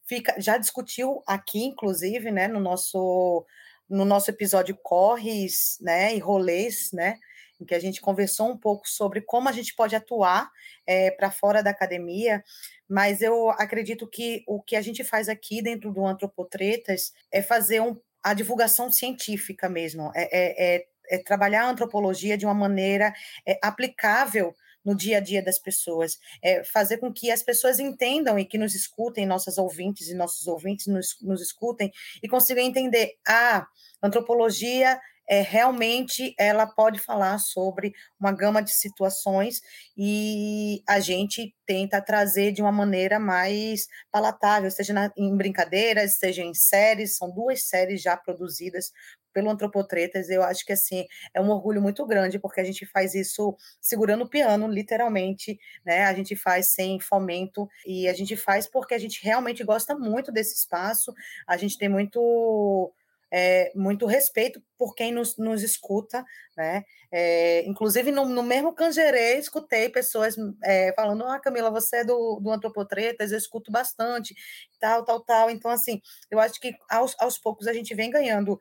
fica, 0.07 0.35
já 0.39 0.57
discutiu 0.57 1.21
aqui, 1.27 1.63
inclusive, 1.63 2.31
né, 2.31 2.47
no 2.47 2.59
nosso 2.59 3.45
no 3.89 4.03
nosso 4.03 4.29
episódio 4.29 4.77
Corres, 4.83 5.77
né, 5.79 6.13
e 6.13 6.19
Rolês, 6.19 6.91
né, 6.91 7.17
em 7.57 7.63
que 7.63 7.73
a 7.73 7.79
gente 7.79 8.01
conversou 8.01 8.49
um 8.49 8.57
pouco 8.57 8.87
sobre 8.87 9.21
como 9.21 9.47
a 9.47 9.51
gente 9.53 9.73
pode 9.73 9.95
atuar 9.95 10.51
é, 10.85 11.09
para 11.11 11.31
fora 11.31 11.63
da 11.63 11.69
academia, 11.69 12.43
mas 12.89 13.21
eu 13.21 13.49
acredito 13.51 14.05
que 14.05 14.43
o 14.45 14.61
que 14.61 14.75
a 14.75 14.81
gente 14.81 15.05
faz 15.05 15.29
aqui 15.29 15.61
dentro 15.61 15.93
do 15.93 16.05
Antropotretas 16.05 17.13
é 17.31 17.41
fazer 17.41 17.81
um, 17.81 17.97
a 18.21 18.33
divulgação 18.33 18.91
científica 18.91 19.69
mesmo, 19.69 20.11
é, 20.13 20.27
é, 20.31 20.75
é, 20.75 20.87
é 21.09 21.17
trabalhar 21.19 21.63
a 21.63 21.69
antropologia 21.69 22.37
de 22.37 22.45
uma 22.45 22.53
maneira 22.53 23.13
é, 23.47 23.57
aplicável 23.63 24.53
no 24.87 24.95
dia 24.95 25.17
a 25.17 25.19
dia 25.19 25.43
das 25.43 25.59
pessoas, 25.59 26.17
é 26.41 26.63
fazer 26.63 26.97
com 26.97 27.11
que 27.11 27.29
as 27.29 27.43
pessoas 27.43 27.77
entendam 27.77 28.39
e 28.39 28.45
que 28.45 28.57
nos 28.57 28.73
escutem, 28.73 29.25
nossas 29.25 29.57
ouvintes 29.57 30.07
e 30.07 30.15
nossos 30.15 30.47
ouvintes 30.47 30.87
nos, 30.87 31.17
nos 31.21 31.41
escutem 31.41 31.91
e 32.23 32.27
consigam 32.29 32.63
entender, 32.63 33.15
ah, 33.27 33.67
antropologia 34.01 34.97
é, 35.29 35.41
realmente 35.41 36.33
ela 36.39 36.65
pode 36.65 36.99
falar 36.99 37.37
sobre 37.37 37.93
uma 38.17 38.31
gama 38.31 38.61
de 38.61 38.71
situações 38.71 39.61
e 39.97 40.81
a 40.87 41.01
gente 41.01 41.53
tenta 41.65 42.01
trazer 42.01 42.53
de 42.53 42.61
uma 42.61 42.71
maneira 42.71 43.19
mais 43.19 43.87
palatável, 44.09 44.71
seja 44.71 44.93
na, 44.93 45.11
em 45.17 45.35
brincadeiras, 45.35 46.13
seja 46.13 46.43
em 46.43 46.53
séries, 46.53 47.17
são 47.17 47.29
duas 47.29 47.63
séries 47.63 48.01
já 48.01 48.15
produzidas 48.15 48.93
pelo 49.37 49.51
Antropotretas, 49.51 50.31
eu 50.31 50.41
acho 50.41 50.65
que 50.65 50.73
assim 50.73 51.05
é 51.31 51.39
um 51.39 51.51
orgulho 51.51 51.79
muito 51.79 52.03
grande, 52.07 52.39
porque 52.39 52.59
a 52.59 52.63
gente 52.63 52.87
faz 52.87 53.13
isso 53.13 53.55
segurando 53.79 54.23
o 54.23 54.27
piano, 54.27 54.67
literalmente, 54.67 55.59
né? 55.85 56.05
A 56.05 56.13
gente 56.15 56.35
faz 56.35 56.69
sem 56.69 56.99
fomento 56.99 57.69
e 57.85 58.07
a 58.07 58.13
gente 58.13 58.35
faz 58.35 58.67
porque 58.67 58.95
a 58.95 58.97
gente 58.97 59.23
realmente 59.23 59.63
gosta 59.63 59.95
muito 59.95 60.31
desse 60.31 60.55
espaço, 60.55 61.13
a 61.45 61.55
gente 61.55 61.77
tem 61.77 61.87
muito 61.87 62.91
é, 63.31 63.71
muito 63.75 64.05
respeito 64.05 64.61
por 64.77 64.95
quem 64.95 65.11
nos, 65.11 65.37
nos 65.37 65.61
escuta, 65.61 66.25
né? 66.55 66.83
É, 67.11 67.65
inclusive, 67.65 68.11
no, 68.11 68.25
no, 68.25 68.43
mesmo 68.43 68.73
Cangerê, 68.73 69.37
escutei 69.37 69.89
pessoas 69.89 70.35
é, 70.63 70.93
falando: 70.93 71.25
Ah, 71.25 71.39
Camila, 71.39 71.69
você 71.69 71.97
é 71.97 72.03
do, 72.03 72.39
do 72.39 72.49
Antropotretas, 72.51 73.31
eu 73.31 73.37
escuto 73.37 73.71
bastante, 73.71 74.35
tal, 74.79 75.03
tal, 75.05 75.21
tal. 75.21 75.49
Então, 75.49 75.71
assim, 75.71 76.01
eu 76.31 76.39
acho 76.39 76.59
que 76.59 76.73
aos, 76.89 77.15
aos 77.19 77.37
poucos 77.37 77.67
a 77.67 77.73
gente 77.73 77.93
vem 77.93 78.09
ganhando 78.09 78.59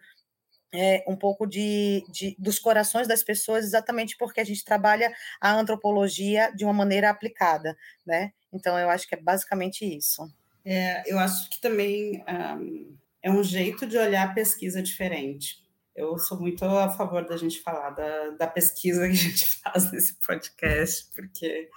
é, 0.72 1.04
um 1.08 1.16
pouco 1.16 1.46
de, 1.46 2.04
de, 2.10 2.36
dos 2.38 2.58
corações 2.58 3.06
das 3.06 3.22
pessoas, 3.22 3.64
exatamente 3.64 4.16
porque 4.16 4.40
a 4.40 4.44
gente 4.44 4.64
trabalha 4.64 5.12
a 5.40 5.52
antropologia 5.52 6.52
de 6.54 6.64
uma 6.64 6.72
maneira 6.72 7.10
aplicada, 7.10 7.76
né? 8.04 8.32
Então, 8.52 8.78
eu 8.78 8.90
acho 8.90 9.08
que 9.08 9.14
é 9.14 9.20
basicamente 9.20 9.84
isso. 9.84 10.22
É, 10.64 11.02
eu 11.10 11.18
acho 11.18 11.48
que 11.50 11.60
também. 11.60 12.24
Um 12.28 12.96
é 13.26 13.30
um 13.30 13.42
jeito 13.42 13.84
de 13.88 13.98
olhar 13.98 14.28
a 14.28 14.32
pesquisa 14.32 14.80
diferente. 14.80 15.56
Eu 15.96 16.16
sou 16.16 16.38
muito 16.38 16.64
a 16.64 16.88
favor 16.90 17.26
da 17.26 17.36
gente 17.36 17.60
falar 17.60 17.90
da, 17.90 18.30
da 18.30 18.46
pesquisa 18.46 19.04
que 19.04 19.14
a 19.14 19.16
gente 19.16 19.46
faz 19.58 19.90
nesse 19.90 20.14
podcast, 20.24 21.10
porque, 21.12 21.68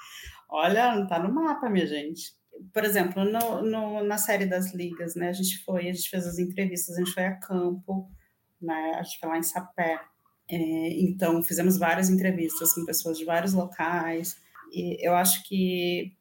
olha, 0.47 0.93
não 0.93 1.03
está 1.03 1.17
no 1.17 1.33
mapa, 1.33 1.67
minha 1.67 1.87
gente. 1.87 2.33
Por 2.71 2.83
exemplo, 2.83 3.25
no, 3.25 3.63
no, 3.63 4.03
na 4.03 4.19
série 4.19 4.45
das 4.45 4.75
ligas, 4.75 5.15
né, 5.15 5.29
a 5.29 5.33
gente 5.33 5.57
foi, 5.63 5.89
a 5.89 5.93
gente 5.93 6.07
fez 6.07 6.27
as 6.27 6.37
entrevistas, 6.37 6.95
a 6.95 6.99
gente 6.99 7.13
foi 7.15 7.25
a 7.25 7.35
campo, 7.39 8.07
né, 8.61 9.01
gente 9.03 9.19
foi 9.19 9.29
lá 9.29 9.37
em 9.37 9.43
Sapé. 9.43 9.99
É, 10.49 11.01
então, 11.01 11.43
fizemos 11.43 11.77
várias 11.77 12.09
entrevistas 12.09 12.73
com 12.73 12.85
pessoas 12.85 13.17
de 13.17 13.25
vários 13.25 13.53
locais, 13.53 14.35
e 14.71 14.97
eu 15.05 15.15
acho 15.15 15.43
que 15.47 16.15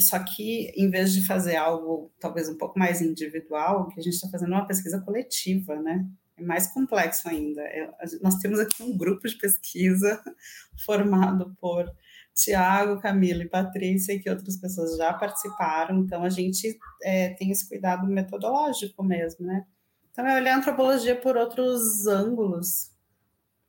só 0.00 0.18
que, 0.18 0.72
em 0.76 0.90
vez 0.90 1.12
de 1.12 1.26
fazer 1.26 1.56
algo 1.56 2.10
talvez 2.18 2.48
um 2.48 2.56
pouco 2.56 2.78
mais 2.78 3.00
individual, 3.00 3.88
que 3.88 4.00
a 4.00 4.02
gente 4.02 4.14
está 4.14 4.28
fazendo 4.28 4.52
uma 4.52 4.66
pesquisa 4.66 5.00
coletiva, 5.00 5.76
né? 5.76 6.06
É 6.36 6.42
mais 6.42 6.72
complexo 6.72 7.28
ainda. 7.28 7.60
É, 7.62 7.88
nós 8.20 8.36
temos 8.36 8.58
aqui 8.58 8.82
um 8.82 8.96
grupo 8.96 9.28
de 9.28 9.36
pesquisa 9.36 10.20
formado 10.84 11.54
por 11.60 11.90
Tiago, 12.34 13.00
Camila 13.00 13.42
e 13.42 13.48
Patrícia, 13.48 14.12
e 14.12 14.18
que 14.18 14.30
outras 14.30 14.56
pessoas 14.56 14.96
já 14.96 15.12
participaram, 15.12 16.00
então 16.00 16.24
a 16.24 16.30
gente 16.30 16.78
é, 17.02 17.30
tem 17.34 17.50
esse 17.50 17.68
cuidado 17.68 18.06
metodológico 18.06 19.02
mesmo, 19.04 19.46
né? 19.46 19.66
Então, 20.12 20.26
é 20.26 20.36
olhar 20.36 20.54
a 20.54 20.58
antropologia 20.58 21.16
por 21.16 21.36
outros 21.36 22.06
ângulos. 22.06 22.92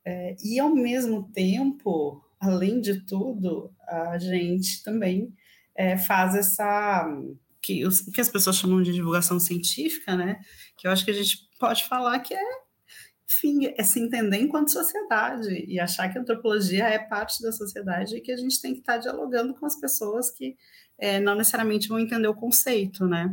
É, 0.04 0.36
e, 0.44 0.60
ao 0.60 0.74
mesmo 0.74 1.30
tempo, 1.32 2.22
além 2.38 2.80
de 2.80 3.00
tudo, 3.00 3.72
a 3.88 4.18
gente 4.18 4.82
também 4.82 5.34
é, 5.74 5.96
faz 5.96 6.34
essa 6.34 7.06
que, 7.62 7.86
os, 7.86 8.02
que 8.02 8.20
as 8.20 8.28
pessoas 8.28 8.56
chamam 8.56 8.82
de 8.82 8.92
divulgação 8.92 9.40
científica, 9.40 10.14
né? 10.14 10.38
Que 10.76 10.86
eu 10.86 10.90
acho 10.90 11.04
que 11.04 11.10
a 11.10 11.14
gente 11.14 11.48
pode 11.58 11.84
falar 11.84 12.18
que 12.20 12.34
é, 12.34 12.42
enfim, 13.26 13.72
é 13.76 13.82
se 13.82 13.98
entender 13.98 14.36
enquanto 14.36 14.70
sociedade 14.70 15.64
e 15.66 15.80
achar 15.80 16.12
que 16.12 16.18
a 16.18 16.20
antropologia 16.20 16.84
é 16.84 16.98
parte 16.98 17.42
da 17.42 17.50
sociedade 17.50 18.16
e 18.16 18.20
que 18.20 18.30
a 18.30 18.36
gente 18.36 18.60
tem 18.60 18.74
que 18.74 18.80
estar 18.80 18.98
dialogando 18.98 19.54
com 19.54 19.64
as 19.64 19.80
pessoas 19.80 20.30
que 20.30 20.56
é, 20.98 21.18
não 21.18 21.34
necessariamente 21.34 21.88
vão 21.88 21.98
entender 21.98 22.28
o 22.28 22.34
conceito, 22.34 23.06
né? 23.06 23.32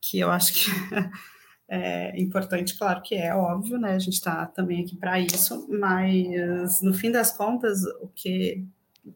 Que 0.00 0.20
eu 0.20 0.30
acho 0.30 0.54
que 0.54 0.70
é 1.68 2.18
importante, 2.18 2.78
claro 2.78 3.02
que 3.02 3.14
é 3.14 3.34
óbvio, 3.34 3.78
né? 3.78 3.92
A 3.94 3.98
gente 3.98 4.14
está 4.14 4.46
também 4.46 4.82
aqui 4.82 4.96
para 4.96 5.20
isso, 5.20 5.68
mas 5.68 6.80
no 6.80 6.94
fim 6.94 7.10
das 7.10 7.30
contas, 7.30 7.84
o 8.00 8.08
que 8.08 8.66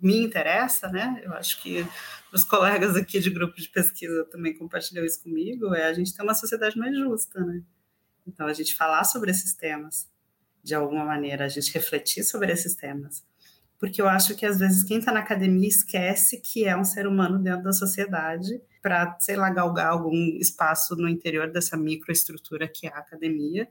me 0.01 0.19
interessa, 0.19 0.89
né? 0.89 1.21
Eu 1.25 1.33
acho 1.33 1.63
que 1.63 1.87
os 2.33 2.45
colegas 2.45 2.95
aqui 2.95 3.21
de 3.21 3.31
grupo 3.31 3.57
de 3.57 3.69
pesquisa 3.69 4.25
também 4.27 4.55
compartilham 4.55 5.05
isso 5.05 5.23
comigo, 5.23 5.75
é 5.75 5.85
a 5.85 5.93
gente 5.93 6.15
ter 6.15 6.23
uma 6.23 6.35
sociedade 6.35 6.79
mais 6.79 6.97
justa, 6.97 7.41
né? 7.45 7.63
Então, 8.27 8.47
a 8.47 8.53
gente 8.53 8.75
falar 8.75 9.05
sobre 9.05 9.31
esses 9.31 9.55
temas, 9.55 10.09
de 10.63 10.75
alguma 10.75 11.05
maneira, 11.05 11.45
a 11.45 11.49
gente 11.49 11.73
refletir 11.73 12.23
sobre 12.23 12.53
esses 12.53 12.75
temas. 12.75 13.25
Porque 13.79 14.01
eu 14.01 14.09
acho 14.09 14.37
que, 14.37 14.47
às 14.47 14.59
vezes, 14.59 14.85
quem 14.85 14.99
está 14.99 15.11
na 15.11 15.21
academia 15.21 15.67
esquece 15.67 16.41
que 16.41 16.65
é 16.65 16.77
um 16.77 16.85
ser 16.85 17.07
humano 17.07 17.39
dentro 17.39 17.65
da 17.65 17.73
sociedade 17.73 18.61
para, 18.83 19.17
sei 19.21 19.37
lá, 19.37 19.49
galgar 19.49 19.93
algum 19.93 20.37
espaço 20.39 20.97
no 20.97 21.09
interior 21.09 21.51
dessa 21.51 21.77
microestrutura 21.77 22.67
que 22.67 22.87
é 22.87 22.91
a 22.91 22.99
academia 22.99 23.69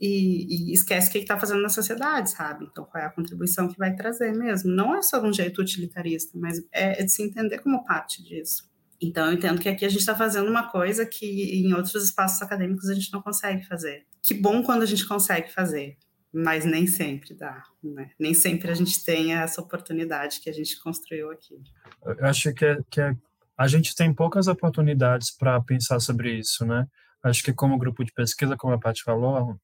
e, 0.00 0.70
e 0.70 0.72
esquece 0.72 1.08
o 1.08 1.12
que 1.12 1.18
está 1.18 1.38
fazendo 1.38 1.62
na 1.62 1.68
sociedade, 1.68 2.30
sabe? 2.30 2.66
Então, 2.70 2.84
qual 2.84 3.02
é 3.02 3.06
a 3.06 3.10
contribuição 3.10 3.68
que 3.68 3.78
vai 3.78 3.94
trazer 3.94 4.32
mesmo? 4.32 4.70
Não 4.70 4.94
é 4.94 5.02
só 5.02 5.22
um 5.22 5.32
jeito 5.32 5.60
utilitarista, 5.60 6.36
mas 6.38 6.58
é, 6.72 7.00
é 7.00 7.04
de 7.04 7.10
se 7.10 7.22
entender 7.22 7.58
como 7.58 7.84
parte 7.84 8.22
disso. 8.22 8.68
Então, 9.00 9.26
eu 9.26 9.34
entendo 9.34 9.60
que 9.60 9.68
aqui 9.68 9.84
a 9.84 9.88
gente 9.88 10.00
está 10.00 10.14
fazendo 10.14 10.48
uma 10.48 10.70
coisa 10.70 11.04
que 11.04 11.60
em 11.60 11.72
outros 11.74 12.02
espaços 12.04 12.40
acadêmicos 12.40 12.88
a 12.88 12.94
gente 12.94 13.12
não 13.12 13.22
consegue 13.22 13.64
fazer. 13.66 14.06
Que 14.22 14.34
bom 14.34 14.62
quando 14.62 14.82
a 14.82 14.86
gente 14.86 15.06
consegue 15.06 15.52
fazer, 15.52 15.96
mas 16.32 16.64
nem 16.64 16.86
sempre 16.86 17.34
dá, 17.34 17.62
né? 17.82 18.10
Nem 18.18 18.34
sempre 18.34 18.70
a 18.70 18.74
gente 18.74 19.04
tem 19.04 19.34
essa 19.34 19.60
oportunidade 19.60 20.40
que 20.40 20.48
a 20.48 20.52
gente 20.52 20.80
construiu 20.80 21.30
aqui. 21.30 21.60
Eu 22.04 22.26
acho 22.26 22.52
que, 22.54 22.64
é, 22.64 22.78
que 22.90 23.00
é, 23.00 23.14
a 23.56 23.66
gente 23.68 23.94
tem 23.94 24.12
poucas 24.12 24.48
oportunidades 24.48 25.30
para 25.30 25.60
pensar 25.60 26.00
sobre 26.00 26.32
isso, 26.32 26.64
né? 26.64 26.86
Acho 27.22 27.42
que 27.42 27.52
como 27.52 27.78
grupo 27.78 28.04
de 28.04 28.12
pesquisa, 28.12 28.56
como 28.56 28.74
a 28.74 28.78
Paty 28.78 29.02
falou, 29.02 29.58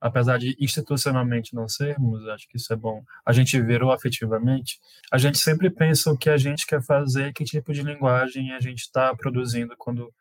apesar 0.00 0.38
de 0.38 0.56
institucionalmente 0.58 1.54
não 1.54 1.68
sermos, 1.68 2.26
acho 2.28 2.48
que 2.48 2.56
isso 2.56 2.72
é 2.72 2.76
bom, 2.76 3.02
a 3.24 3.32
gente 3.32 3.60
virou 3.60 3.92
afetivamente, 3.92 4.78
a 5.12 5.18
gente 5.18 5.38
sempre 5.38 5.70
pensa 5.70 6.10
o 6.10 6.18
que 6.18 6.30
a 6.30 6.36
gente 6.36 6.66
quer 6.66 6.82
fazer, 6.82 7.32
que 7.32 7.44
tipo 7.44 7.72
de 7.72 7.82
linguagem 7.82 8.52
a 8.52 8.60
gente 8.60 8.80
está 8.80 9.14
produzindo 9.14 9.74
quando, 9.78 10.12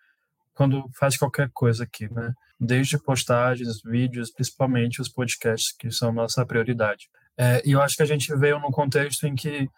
quando 0.54 0.90
faz 0.94 1.18
qualquer 1.18 1.50
coisa 1.54 1.84
aqui, 1.84 2.12
né? 2.14 2.34
Desde 2.60 2.98
postagens, 2.98 3.82
vídeos, 3.84 4.32
principalmente 4.32 5.02
os 5.02 5.10
podcasts, 5.10 5.76
que 5.78 5.92
são 5.92 6.14
nossa 6.14 6.46
prioridade. 6.46 7.10
É, 7.38 7.62
e 7.66 7.72
eu 7.72 7.82
acho 7.82 7.98
que 7.98 8.04
a 8.04 8.08
gente 8.08 8.34
veio 8.36 8.60
num 8.60 8.72
contexto 8.72 9.28
em 9.28 9.36
que 9.36 9.70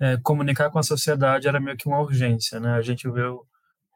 é, 0.00 0.16
comunicar 0.18 0.70
com 0.70 0.78
a 0.78 0.82
sociedade 0.82 1.48
era 1.48 1.60
meio 1.60 1.76
que 1.76 1.86
uma 1.86 2.00
urgência, 2.00 2.60
né? 2.60 2.74
A 2.74 2.82
gente 2.82 3.08
veio 3.10 3.46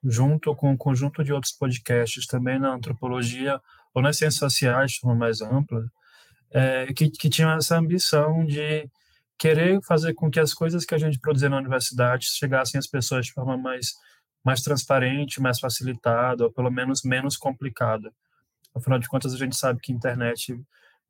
junto 0.03 0.55
com 0.55 0.71
um 0.73 0.77
conjunto 0.77 1.23
de 1.23 1.33
outros 1.33 1.53
podcasts 1.53 2.27
também 2.27 2.59
na 2.59 2.73
antropologia 2.73 3.61
ou 3.95 4.03
nas 4.03 4.17
ciências 4.17 4.39
sociais 4.39 4.93
de 4.93 5.01
forma 5.01 5.17
mais 5.17 5.41
ampla, 5.43 5.85
é, 6.51 6.87
que, 6.95 7.11
que 7.11 7.29
tinham 7.29 7.51
essa 7.53 7.77
ambição 7.77 8.45
de 8.47 8.89
querer 9.39 9.81
fazer 9.83 10.15
com 10.15 10.31
que 10.31 10.41
as 10.41 10.53
coisas 10.55 10.85
que 10.85 10.95
a 10.95 10.99
gente 10.99 11.19
produzia 11.19 11.49
na 11.49 11.59
universidade 11.59 12.27
chegassem 12.27 12.79
às 12.79 12.87
pessoas 12.87 13.27
de 13.27 13.33
forma 13.33 13.57
mais, 13.57 13.95
mais 14.45 14.63
transparente, 14.63 15.41
mais 15.41 15.59
facilitada, 15.59 16.45
ou 16.45 16.53
pelo 16.53 16.71
menos 16.71 17.03
menos 17.03 17.37
complicada. 17.37 18.13
Afinal 18.75 18.99
de 18.99 19.09
contas, 19.09 19.35
a 19.35 19.37
gente 19.39 19.57
sabe 19.57 19.81
que 19.81 19.93
a 19.93 19.95
internet, 19.95 20.53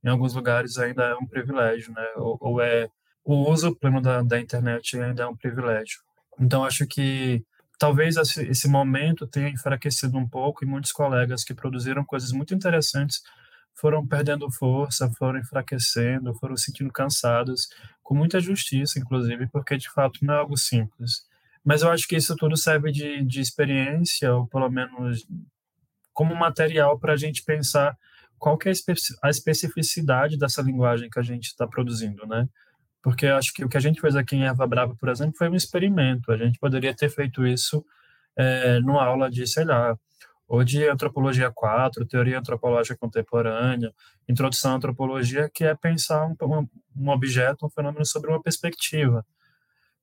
em 0.05 0.09
alguns 0.09 0.35
lugares, 0.35 0.79
ainda 0.79 1.05
é 1.05 1.15
um 1.15 1.27
privilégio, 1.27 1.93
né? 1.93 2.07
ou, 2.17 2.39
ou 2.41 2.61
é 2.61 2.89
o 3.33 3.49
uso 3.49 3.75
pleno 3.77 4.01
da, 4.03 4.23
da 4.23 4.41
internet 4.41 4.99
ainda 4.99 5.23
é 5.23 5.27
um 5.27 5.37
privilégio. 5.37 6.01
Então, 6.39 6.65
acho 6.65 6.85
que 6.85 7.45
talvez 7.79 8.17
esse, 8.17 8.67
momento 8.69 9.25
tenha 9.25 9.49
enfraquecido 9.49 10.19
um 10.19 10.29
pouco 10.29 10.65
e 10.65 10.67
muitos 10.67 10.91
colegas 10.91 11.45
que 11.45 11.55
produziram 11.55 12.05
coisas 12.05 12.33
muito 12.33 12.53
interessantes 12.55 13.23
foram 13.73 14.05
perdendo 14.05 14.51
força, 14.51 15.09
foram 15.17 15.39
enfraquecendo, 15.39 16.35
foram 16.35 16.57
se 16.57 16.65
sentindo 16.65 16.93
cansados, 16.93 17.69
com 18.03 18.17
muita 18.17 18.41
justiça, 18.41 18.99
inclusive, 18.99 19.47
porque 19.47 19.77
de 19.77 19.89
fato 19.89 20.19
não 20.23 20.35
é 20.35 20.39
algo 20.39 20.57
simples. 20.57 21.25
Mas 21.65 21.83
eu 21.83 21.91
acho 21.91 22.09
que 22.09 22.17
isso 22.17 22.35
tudo 22.35 22.57
serve 22.57 22.91
de, 22.91 23.25
de 23.25 23.41
experiência, 23.41 24.35
ou 24.35 24.47
pelo 24.49 24.69
menos 24.69 25.25
como 26.13 26.35
material 26.35 26.99
para 26.99 27.13
a 27.13 27.17
gente 27.17 27.45
pensar 27.45 27.97
qual 28.39 28.59
que 28.59 28.69
é 28.69 28.73
a 29.23 29.31
especificidade 29.31 30.37
dessa 30.37 30.61
linguagem 30.63 31.09
que 31.09 31.19
a 31.19 31.23
gente 31.23 31.45
está 31.45 31.67
produzindo, 31.67 32.27
né? 32.27 32.49
Porque 33.03 33.27
acho 33.27 33.53
que 33.53 33.65
o 33.65 33.69
que 33.69 33.77
a 33.77 33.81
gente 33.81 34.01
fez 34.01 34.15
aqui 34.15 34.37
em 34.37 34.45
Erva 34.45 34.67
Brava, 34.67 34.95
por 34.95 35.09
exemplo, 35.09 35.35
foi 35.37 35.49
um 35.49 35.55
experimento. 35.55 36.31
A 36.33 36.37
gente 36.37 36.59
poderia 36.59 36.95
ter 36.95 37.09
feito 37.09 37.47
isso 37.47 37.85
é, 38.37 38.81
numa 38.81 39.05
aula 39.05 39.31
de, 39.31 39.47
sei 39.47 39.65
lá, 39.65 39.97
ou 40.47 40.65
de 40.65 40.89
antropologia 40.89 41.51
4, 41.51 42.05
teoria 42.07 42.39
antropológica 42.39 42.99
contemporânea, 42.99 43.95
introdução 44.29 44.73
à 44.73 44.75
antropologia, 44.75 45.49
que 45.49 45.65
é 45.65 45.75
pensar 45.75 46.27
um, 46.27 46.69
um 46.97 47.09
objeto, 47.09 47.65
um 47.65 47.71
fenômeno 47.71 48.05
sobre 48.05 48.31
uma 48.31 48.43
perspectiva. 48.43 49.25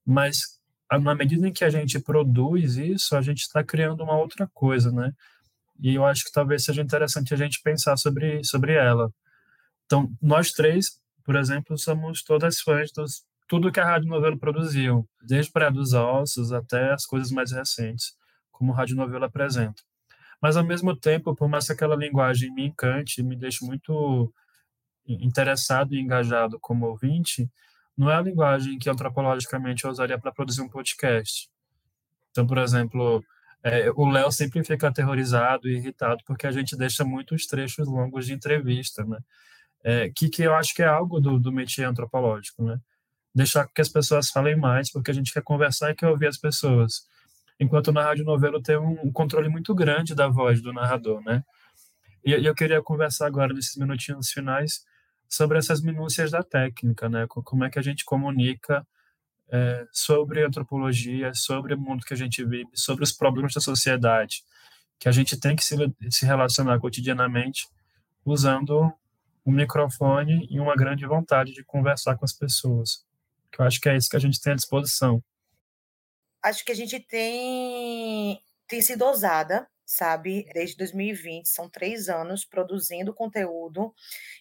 Mas 0.06 0.58
na 0.90 1.14
medida 1.14 1.48
em 1.48 1.52
que 1.52 1.66
a 1.66 1.70
gente 1.70 2.00
produz 2.00 2.78
isso, 2.78 3.16
a 3.16 3.22
gente 3.22 3.42
está 3.42 3.64
criando 3.64 4.02
uma 4.04 4.18
outra 4.18 4.48
coisa, 4.54 4.90
né? 4.90 5.12
E 5.82 5.96
eu 5.96 6.06
acho 6.06 6.24
que 6.24 6.32
talvez 6.32 6.64
seja 6.64 6.82
interessante 6.82 7.34
a 7.34 7.38
gente 7.38 7.62
pensar 7.62 7.98
sobre 7.98 8.44
sobre 8.44 8.74
ela. 8.74 9.12
Então, 9.86 10.10
nós 10.22 10.52
três 10.52 11.00
por 11.28 11.36
exemplo, 11.36 11.78
somos 11.78 12.24
todas 12.24 12.62
fãs 12.62 12.90
de 12.90 13.04
tudo 13.50 13.70
que 13.70 13.82
a 13.82 13.86
Rádio 13.86 14.08
Novela 14.08 14.38
produziu, 14.38 15.06
desde 15.22 15.52
Praia 15.52 15.70
dos 15.70 15.92
Ossos 15.92 16.54
até 16.54 16.94
as 16.94 17.06
coisas 17.06 17.32
mais 17.32 17.52
recentes, 17.52 18.16
como 18.50 18.72
a 18.72 18.78
Rádio 18.78 18.96
Novela 18.96 19.26
apresenta. 19.26 19.84
Mas, 20.42 20.56
ao 20.56 20.64
mesmo 20.64 20.96
tempo, 20.96 21.36
por 21.36 21.50
mais 21.50 21.68
que 21.68 21.74
aquela 21.74 21.98
linguagem 21.98 22.50
me 22.54 22.66
encante, 22.68 23.22
me 23.22 23.36
deixe 23.36 23.66
muito 23.66 24.34
interessado 25.06 25.94
e 25.94 26.00
engajado 26.00 26.58
como 26.62 26.86
ouvinte, 26.86 27.52
não 27.98 28.10
é 28.10 28.16
a 28.16 28.22
linguagem 28.22 28.80
que 28.80 28.90
antropologicamente 28.90 29.84
eu 29.84 29.92
usaria 29.92 30.18
para 30.18 30.32
produzir 30.32 30.62
um 30.62 30.70
podcast. 30.70 31.50
Então, 32.32 32.48
por 32.48 32.58
exemplo, 32.58 33.22
é, 33.62 33.92
o 33.92 34.10
Léo 34.10 34.32
sempre 34.32 34.64
fica 34.64 34.88
aterrorizado 34.88 35.68
e 35.68 35.76
irritado 35.76 36.24
porque 36.26 36.48
a 36.48 36.52
gente 36.54 36.78
deixa 36.78 37.04
muitos 37.04 37.46
trechos 37.48 37.86
longos 37.86 38.28
de 38.28 38.34
entrevista, 38.34 39.04
né? 39.04 39.18
É, 39.84 40.10
que, 40.10 40.30
que 40.30 40.44
eu 40.44 40.54
acho 40.56 40.74
que 40.74 40.82
é 40.82 40.88
algo 40.88 41.20
do, 41.20 41.40
do 41.40 41.52
métier 41.52 41.88
antropológico, 41.88 42.64
né? 42.64 42.80
Deixar 43.34 43.68
que 43.68 43.82
as 43.82 43.90
pessoas 43.90 44.30
falem 44.30 44.56
mais, 44.56 44.92
porque 44.92 45.12
a 45.12 45.14
gente 45.14 45.32
quer 45.32 45.44
conversar 45.44 45.92
e 45.92 45.96
quer 45.96 46.08
ouvir 46.08 46.28
as 46.28 46.38
pessoas. 46.38 47.08
Enquanto 47.60 47.92
na 47.92 48.04
rádio 48.04 48.26
novela 48.26 48.62
tem 48.62 48.78
um, 48.78 49.00
um 49.04 49.12
controle 49.12 49.50
muito 49.50 49.74
grande 49.74 50.16
da 50.16 50.28
voz 50.28 50.62
do 50.62 50.74
narrador, 50.74 51.22
né? 51.24 51.44
E, 52.26 52.32
e 52.32 52.46
eu 52.46 52.56
queria 52.56 52.82
conversar 52.82 53.28
agora, 53.28 53.54
nesses 53.54 53.76
minutinhos 53.76 54.30
finais, 54.32 54.84
sobre 55.30 55.58
essas 55.58 55.82
minúcias 55.82 56.32
da 56.32 56.44
técnica, 56.44 57.10
né? 57.10 57.26
Como 57.28 57.64
é 57.64 57.70
que 57.70 57.80
a 57.80 57.82
gente 57.82 58.06
comunica 58.06 58.86
é, 59.50 59.86
sobre 59.92 60.44
antropologia, 60.44 61.34
sobre 61.34 61.74
o 61.74 61.80
mundo 61.80 62.06
que 62.06 62.14
a 62.14 62.18
gente 62.18 62.44
vive, 62.44 62.70
sobre 62.74 63.04
os 63.04 63.12
problemas 63.12 63.54
da 63.54 63.62
sociedade, 63.62 64.44
que 65.00 65.08
a 65.08 65.12
gente 65.12 65.40
tem 65.40 65.56
que 65.56 65.64
se, 65.64 65.76
se 66.10 66.26
relacionar 66.26 66.80
cotidianamente 66.80 67.68
usando 68.26 68.92
um 69.48 69.52
microfone 69.52 70.46
e 70.52 70.60
uma 70.60 70.76
grande 70.76 71.06
vontade 71.06 71.54
de 71.54 71.64
conversar 71.64 72.18
com 72.18 72.26
as 72.26 72.34
pessoas. 72.34 73.06
Que 73.50 73.62
eu 73.62 73.66
acho 73.66 73.80
que 73.80 73.88
é 73.88 73.96
isso 73.96 74.10
que 74.10 74.18
a 74.18 74.20
gente 74.20 74.42
tem 74.42 74.52
à 74.52 74.56
disposição. 74.56 75.24
Acho 76.44 76.66
que 76.66 76.72
a 76.74 76.76
gente 76.76 77.00
tem, 77.00 78.44
tem 78.68 78.82
sido 78.82 79.06
ousada 79.06 79.66
sabe? 79.88 80.46
Desde 80.54 80.76
2020, 80.76 81.48
são 81.48 81.70
três 81.70 82.10
anos 82.10 82.44
produzindo 82.44 83.14
conteúdo 83.14 83.94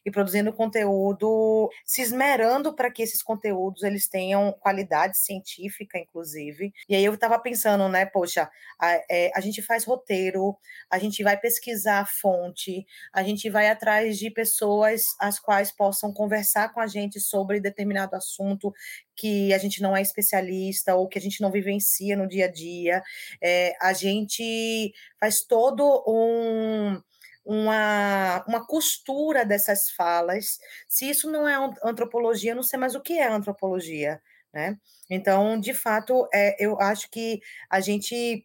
e 0.04 0.10
produzindo 0.10 0.52
conteúdo, 0.52 1.70
se 1.84 2.02
esmerando 2.02 2.74
para 2.74 2.90
que 2.90 3.00
esses 3.00 3.22
conteúdos 3.22 3.84
eles 3.84 4.08
tenham 4.08 4.52
qualidade 4.52 5.16
científica, 5.16 5.98
inclusive. 5.98 6.72
E 6.88 6.96
aí 6.96 7.04
eu 7.04 7.14
estava 7.14 7.38
pensando, 7.38 7.88
né, 7.88 8.04
poxa, 8.06 8.50
a, 8.80 8.92
é, 9.08 9.30
a 9.36 9.40
gente 9.40 9.62
faz 9.62 9.84
roteiro, 9.84 10.56
a 10.90 10.98
gente 10.98 11.22
vai 11.22 11.38
pesquisar 11.38 12.00
a 12.00 12.06
fonte, 12.06 12.84
a 13.14 13.22
gente 13.22 13.48
vai 13.48 13.68
atrás 13.68 14.18
de 14.18 14.30
pessoas 14.30 15.04
as 15.20 15.38
quais 15.38 15.70
possam 15.70 16.12
conversar 16.12 16.72
com 16.74 16.80
a 16.80 16.88
gente 16.88 17.20
sobre 17.20 17.60
determinado 17.60 18.16
assunto 18.16 18.72
que 19.16 19.52
a 19.54 19.58
gente 19.58 19.80
não 19.82 19.96
é 19.96 20.02
especialista 20.02 20.94
ou 20.94 21.08
que 21.08 21.18
a 21.18 21.22
gente 21.22 21.40
não 21.40 21.50
vivencia 21.50 22.16
no 22.16 22.28
dia 22.28 22.46
a 22.46 22.50
dia. 22.50 23.02
É, 23.42 23.74
a 23.80 23.92
gente 23.92 24.92
faz 25.20 25.42
todo 25.42 26.04
um 26.06 27.00
uma, 27.46 28.44
uma 28.48 28.66
costura 28.66 29.44
dessas 29.44 29.88
falas. 29.90 30.58
Se 30.88 31.08
isso 31.08 31.30
não 31.30 31.48
é 31.48 31.54
antropologia, 31.84 32.50
eu 32.50 32.56
não 32.56 32.62
sei 32.62 32.78
mais 32.78 32.96
o 32.96 33.00
que 33.00 33.18
é 33.18 33.28
antropologia, 33.28 34.20
né? 34.52 34.76
Então, 35.08 35.58
de 35.58 35.72
fato, 35.72 36.28
é, 36.34 36.56
eu 36.58 36.80
acho 36.80 37.08
que 37.08 37.40
a 37.70 37.80
gente 37.80 38.44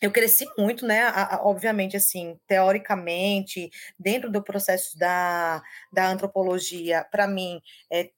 eu 0.00 0.12
cresci 0.12 0.46
muito, 0.58 0.86
né? 0.86 1.10
Obviamente, 1.40 1.96
assim, 1.96 2.38
teoricamente, 2.46 3.70
dentro 3.98 4.30
do 4.30 4.42
processo 4.42 4.96
da, 4.98 5.62
da 5.92 6.08
antropologia, 6.08 7.06
para 7.10 7.26
mim, 7.26 7.60
é, 7.90 8.10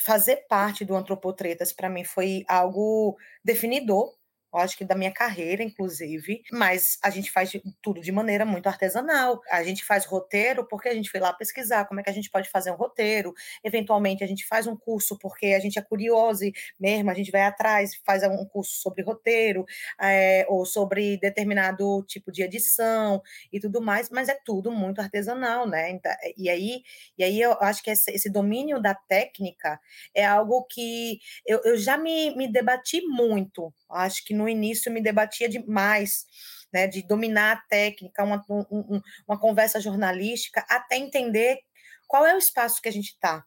fazer 0.00 0.46
parte 0.48 0.84
do 0.84 0.96
Antropotretas 0.96 1.72
para 1.72 1.88
mim 1.90 2.04
foi 2.04 2.44
algo 2.48 3.16
definidor, 3.44 4.12
eu 4.52 4.58
acho 4.60 4.76
que 4.76 4.84
da 4.84 4.94
minha 4.94 5.12
carreira, 5.12 5.62
inclusive, 5.62 6.42
mas 6.52 6.98
a 7.02 7.10
gente 7.10 7.30
faz 7.30 7.52
tudo 7.82 8.00
de 8.00 8.12
maneira 8.12 8.44
muito 8.44 8.66
artesanal. 8.66 9.40
A 9.50 9.62
gente 9.62 9.84
faz 9.84 10.04
roteiro 10.04 10.66
porque 10.68 10.88
a 10.88 10.94
gente 10.94 11.10
foi 11.10 11.20
lá 11.20 11.32
pesquisar 11.32 11.84
como 11.86 12.00
é 12.00 12.02
que 12.02 12.10
a 12.10 12.12
gente 12.12 12.30
pode 12.30 12.48
fazer 12.48 12.70
um 12.70 12.76
roteiro. 12.76 13.32
Eventualmente, 13.62 14.24
a 14.24 14.26
gente 14.26 14.46
faz 14.46 14.66
um 14.66 14.76
curso 14.76 15.18
porque 15.18 15.46
a 15.46 15.60
gente 15.60 15.78
é 15.78 15.82
curioso 15.82 16.40
mesmo, 16.78 17.10
a 17.10 17.14
gente 17.14 17.30
vai 17.30 17.42
atrás, 17.42 17.92
faz 18.04 18.22
um 18.24 18.44
curso 18.46 18.72
sobre 18.80 19.02
roteiro, 19.02 19.64
é, 20.00 20.46
ou 20.48 20.64
sobre 20.64 21.18
determinado 21.18 22.04
tipo 22.06 22.30
de 22.32 22.42
edição 22.42 23.22
e 23.52 23.60
tudo 23.60 23.80
mais, 23.80 24.10
mas 24.10 24.28
é 24.28 24.38
tudo 24.44 24.70
muito 24.70 25.00
artesanal, 25.00 25.66
né? 25.68 25.98
E 26.36 26.48
aí, 26.48 26.82
e 27.18 27.24
aí 27.24 27.40
eu 27.40 27.52
acho 27.60 27.82
que 27.82 27.90
esse, 27.90 28.10
esse 28.10 28.30
domínio 28.30 28.80
da 28.80 28.94
técnica 28.94 29.80
é 30.14 30.24
algo 30.24 30.64
que 30.64 31.18
eu, 31.46 31.60
eu 31.64 31.76
já 31.76 31.96
me, 31.98 32.34
me 32.36 32.50
debati 32.50 33.00
muito. 33.06 33.72
Acho 33.88 34.24
que 34.24 34.34
no 34.40 34.48
início 34.48 34.90
me 34.90 35.02
debatia 35.02 35.48
demais, 35.48 36.26
né, 36.72 36.86
de 36.86 37.02
dominar 37.02 37.52
a 37.52 37.60
técnica, 37.68 38.24
uma, 38.24 38.44
um, 38.48 39.00
uma 39.28 39.38
conversa 39.38 39.80
jornalística, 39.80 40.64
até 40.68 40.96
entender 40.96 41.58
qual 42.08 42.26
é 42.26 42.34
o 42.34 42.38
espaço 42.38 42.80
que 42.80 42.88
a 42.88 42.92
gente 42.92 43.10
está. 43.10 43.44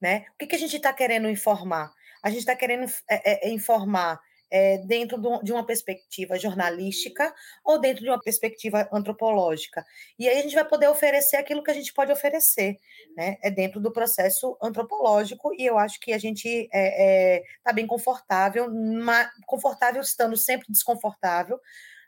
Né? 0.00 0.24
O 0.34 0.38
que, 0.38 0.46
que 0.46 0.56
a 0.56 0.58
gente 0.58 0.76
está 0.76 0.92
querendo 0.92 1.28
informar? 1.28 1.92
A 2.22 2.30
gente 2.30 2.40
está 2.40 2.56
querendo 2.56 2.90
é, 3.08 3.48
é, 3.48 3.50
informar 3.50 4.18
é, 4.52 4.76
dentro 4.76 5.16
de 5.42 5.50
uma 5.50 5.64
perspectiva 5.64 6.38
jornalística 6.38 7.34
ou 7.64 7.80
dentro 7.80 8.04
de 8.04 8.10
uma 8.10 8.20
perspectiva 8.20 8.86
antropológica. 8.92 9.82
E 10.18 10.28
aí 10.28 10.38
a 10.38 10.42
gente 10.42 10.54
vai 10.54 10.68
poder 10.68 10.88
oferecer 10.88 11.36
aquilo 11.36 11.62
que 11.64 11.70
a 11.70 11.74
gente 11.74 11.92
pode 11.94 12.12
oferecer, 12.12 12.76
né? 13.16 13.38
É 13.42 13.50
dentro 13.50 13.80
do 13.80 13.90
processo 13.90 14.58
antropológico, 14.62 15.54
e 15.54 15.64
eu 15.64 15.78
acho 15.78 15.98
que 15.98 16.12
a 16.12 16.18
gente 16.18 16.46
está 16.46 16.78
é, 16.78 17.36
é, 17.36 17.42
tá 17.64 17.72
bem 17.72 17.86
confortável, 17.86 18.68
confortável 19.46 20.02
estando 20.02 20.36
sempre 20.36 20.66
desconfortável, 20.68 21.58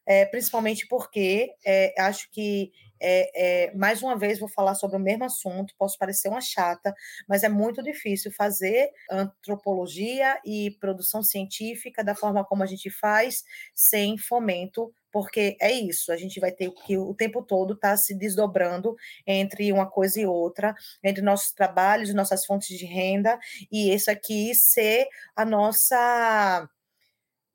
é, 0.05 0.27
principalmente 0.27 0.87
porque 0.87 1.51
é, 1.65 1.95
acho 1.99 2.31
que 2.31 2.71
é, 3.01 3.67
é, 3.67 3.75
mais 3.75 4.03
uma 4.03 4.17
vez 4.17 4.39
vou 4.39 4.49
falar 4.49 4.75
sobre 4.75 4.97
o 4.97 5.01
mesmo 5.01 5.25
assunto, 5.25 5.75
posso 5.79 5.99
parecer 5.99 6.29
uma 6.29 6.41
chata, 6.41 6.95
mas 7.29 7.43
é 7.43 7.49
muito 7.49 7.83
difícil 7.83 8.33
fazer 8.33 8.91
antropologia 9.11 10.41
e 10.45 10.71
produção 10.81 11.23
científica 11.23 12.03
da 12.03 12.15
forma 12.15 12.45
como 12.45 12.63
a 12.63 12.67
gente 12.67 12.91
faz, 12.91 13.45
sem 13.75 14.19
fomento 14.19 14.93
porque 15.15 15.57
é 15.61 15.71
isso, 15.71 16.11
a 16.11 16.17
gente 16.17 16.41
vai 16.41 16.51
ter 16.51 16.73
que 16.73 16.99
o 16.99 17.15
tempo 17.15 17.41
todo 17.41 17.75
estar 17.75 17.91
tá 17.91 17.97
se 17.97 18.17
desdobrando 18.17 18.97
entre 19.25 19.73
uma 19.73 19.89
coisa 19.89 20.21
e 20.21 20.27
outra, 20.27 20.75
entre 21.05 21.23
nossos 21.23 21.53
trabalhos 21.53 22.13
nossas 22.13 22.45
fontes 22.45 22.77
de 22.77 22.85
renda, 22.85 23.39
e 23.71 23.95
isso 23.95 24.11
aqui 24.11 24.53
ser 24.57 25.07
a 25.37 25.45
nossa 25.45 26.69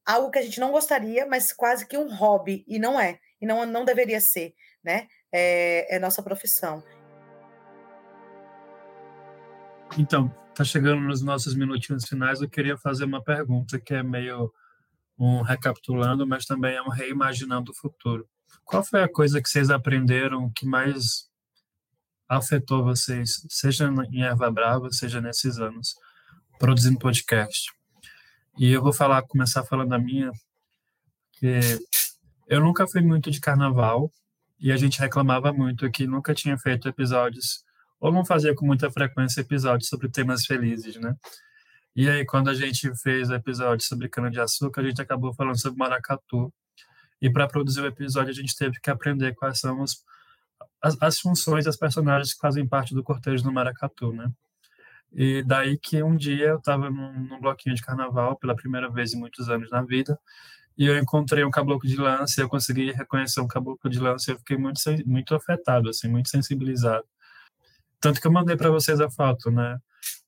algo 0.06 0.32
que 0.32 0.40
a 0.40 0.42
gente 0.42 0.60
não 0.60 0.72
gostaria, 0.72 1.26
mas 1.26 1.52
quase 1.52 1.86
que 1.86 1.98
um 1.98 2.16
hobby, 2.16 2.64
e 2.66 2.80
não 2.80 2.98
é, 2.98 3.20
e 3.42 3.46
não, 3.46 3.66
não 3.66 3.84
deveria 3.84 4.22
ser, 4.22 4.56
né? 4.82 5.08
É, 5.32 5.96
é 5.96 6.00
nossa 6.00 6.22
profissão. 6.22 6.84
Então, 9.98 10.34
tá 10.54 10.64
chegando 10.64 11.02
nos 11.02 11.22
nossos 11.22 11.56
minutinhos 11.56 12.06
finais. 12.06 12.42
Eu 12.42 12.50
queria 12.50 12.78
fazer 12.78 13.06
uma 13.06 13.24
pergunta 13.24 13.80
que 13.80 13.94
é 13.94 14.04
meio 14.04 14.54
um 15.18 15.42
recapitulando, 15.42 16.26
mas 16.26 16.46
também 16.46 16.76
é 16.76 16.82
um 16.82 16.90
reimaginando 16.90 17.72
o 17.72 17.76
futuro. 17.76 18.28
Qual 18.64 18.84
foi 18.84 19.04
a 19.04 19.12
coisa 19.12 19.42
que 19.42 19.50
vocês 19.50 19.70
aprenderam 19.70 20.52
que 20.56 20.66
mais 20.66 21.30
afetou 22.28 22.84
vocês, 22.84 23.46
seja 23.50 23.92
em 24.12 24.22
Erva 24.22 24.52
Brava, 24.52 24.92
seja 24.92 25.20
nesses 25.20 25.58
anos, 25.60 25.96
produzindo 26.58 27.00
podcast? 27.00 27.72
E 28.58 28.72
eu 28.72 28.82
vou 28.82 28.94
falar, 28.94 29.22
começar 29.24 29.64
falando 29.64 29.94
a 29.94 30.00
minha, 30.00 30.32
que 31.34 31.60
eu 32.48 32.62
nunca 32.62 32.88
fui 32.88 33.02
muito 33.02 33.32
de 33.32 33.40
carnaval, 33.40 34.12
e 34.60 34.72
a 34.72 34.78
gente 34.78 35.00
reclamava 35.00 35.54
muito 35.54 35.90
que 35.90 36.06
nunca 36.06 36.34
tinha 36.34 36.58
feito 36.58 36.88
episódios, 36.88 37.64
ou 38.00 38.12
não 38.12 38.26
fazia 38.26 38.54
com 38.56 38.66
muita 38.66 38.92
frequência 38.92 39.42
episódios 39.42 39.90
sobre 39.90 40.10
temas 40.10 40.46
felizes, 40.46 40.96
né? 40.98 41.16
E 41.96 42.10
aí, 42.10 42.26
quando 42.26 42.50
a 42.50 42.54
gente 42.54 42.94
fez 43.02 43.30
o 43.30 43.34
episódio 43.34 43.86
sobre 43.86 44.08
cana-de-açúcar, 44.08 44.82
a 44.82 44.86
gente 44.86 45.02
acabou 45.02 45.34
falando 45.34 45.60
sobre 45.60 45.78
maracatu. 45.80 46.54
E 47.22 47.30
para 47.30 47.48
produzir 47.48 47.82
o 47.82 47.88
episódio, 47.88 48.30
a 48.30 48.34
gente 48.34 48.56
teve 48.56 48.80
que 48.80 48.90
aprender 48.90 49.36
quais 49.36 49.60
são 49.60 49.84
as, 49.84 50.98
as 51.02 51.20
funções 51.20 51.66
das 51.66 51.76
personagens 51.76 52.34
que 52.34 52.40
fazem 52.40 52.68
parte 52.68 52.94
do 52.94 53.04
cortejo 53.04 53.44
do 53.44 53.52
maracatu, 53.52 54.14
né? 54.14 54.32
E 55.12 55.44
daí 55.44 55.78
que 55.78 56.02
um 56.04 56.16
dia 56.16 56.50
eu 56.50 56.58
estava 56.58 56.90
num, 56.90 57.28
num, 57.28 57.42
bloquinho 57.42 57.76
de 57.76 57.82
carnaval, 57.82 58.38
pela 58.38 58.56
primeira 58.56 58.90
vez 58.90 59.14
em 59.14 59.20
muitos 59.20 59.50
anos 59.50 59.70
na 59.72 59.82
vida, 59.82 60.18
e 60.80 60.86
eu 60.86 60.98
encontrei 60.98 61.44
um 61.44 61.52
caboclo 61.52 61.90
de 61.90 61.98
lança, 61.98 62.40
eu 62.40 62.48
consegui 62.48 62.94
reconhecer 62.94 63.42
um 63.42 63.48
caboclo 63.48 63.90
de 63.90 64.00
lança, 64.00 64.32
eu 64.32 64.40
fiquei 64.40 64.56
muito 64.58 64.80
muito 65.06 65.36
afetado, 65.36 65.90
assim, 65.90 66.08
muito 66.08 66.30
sensibilizado. 66.30 67.04
Tanto 68.00 68.22
que 68.22 68.26
eu 68.26 68.32
mandei 68.32 68.56
para 68.56 68.72
vocês 68.72 69.02
a 69.02 69.10
foto, 69.10 69.52
né? 69.52 69.78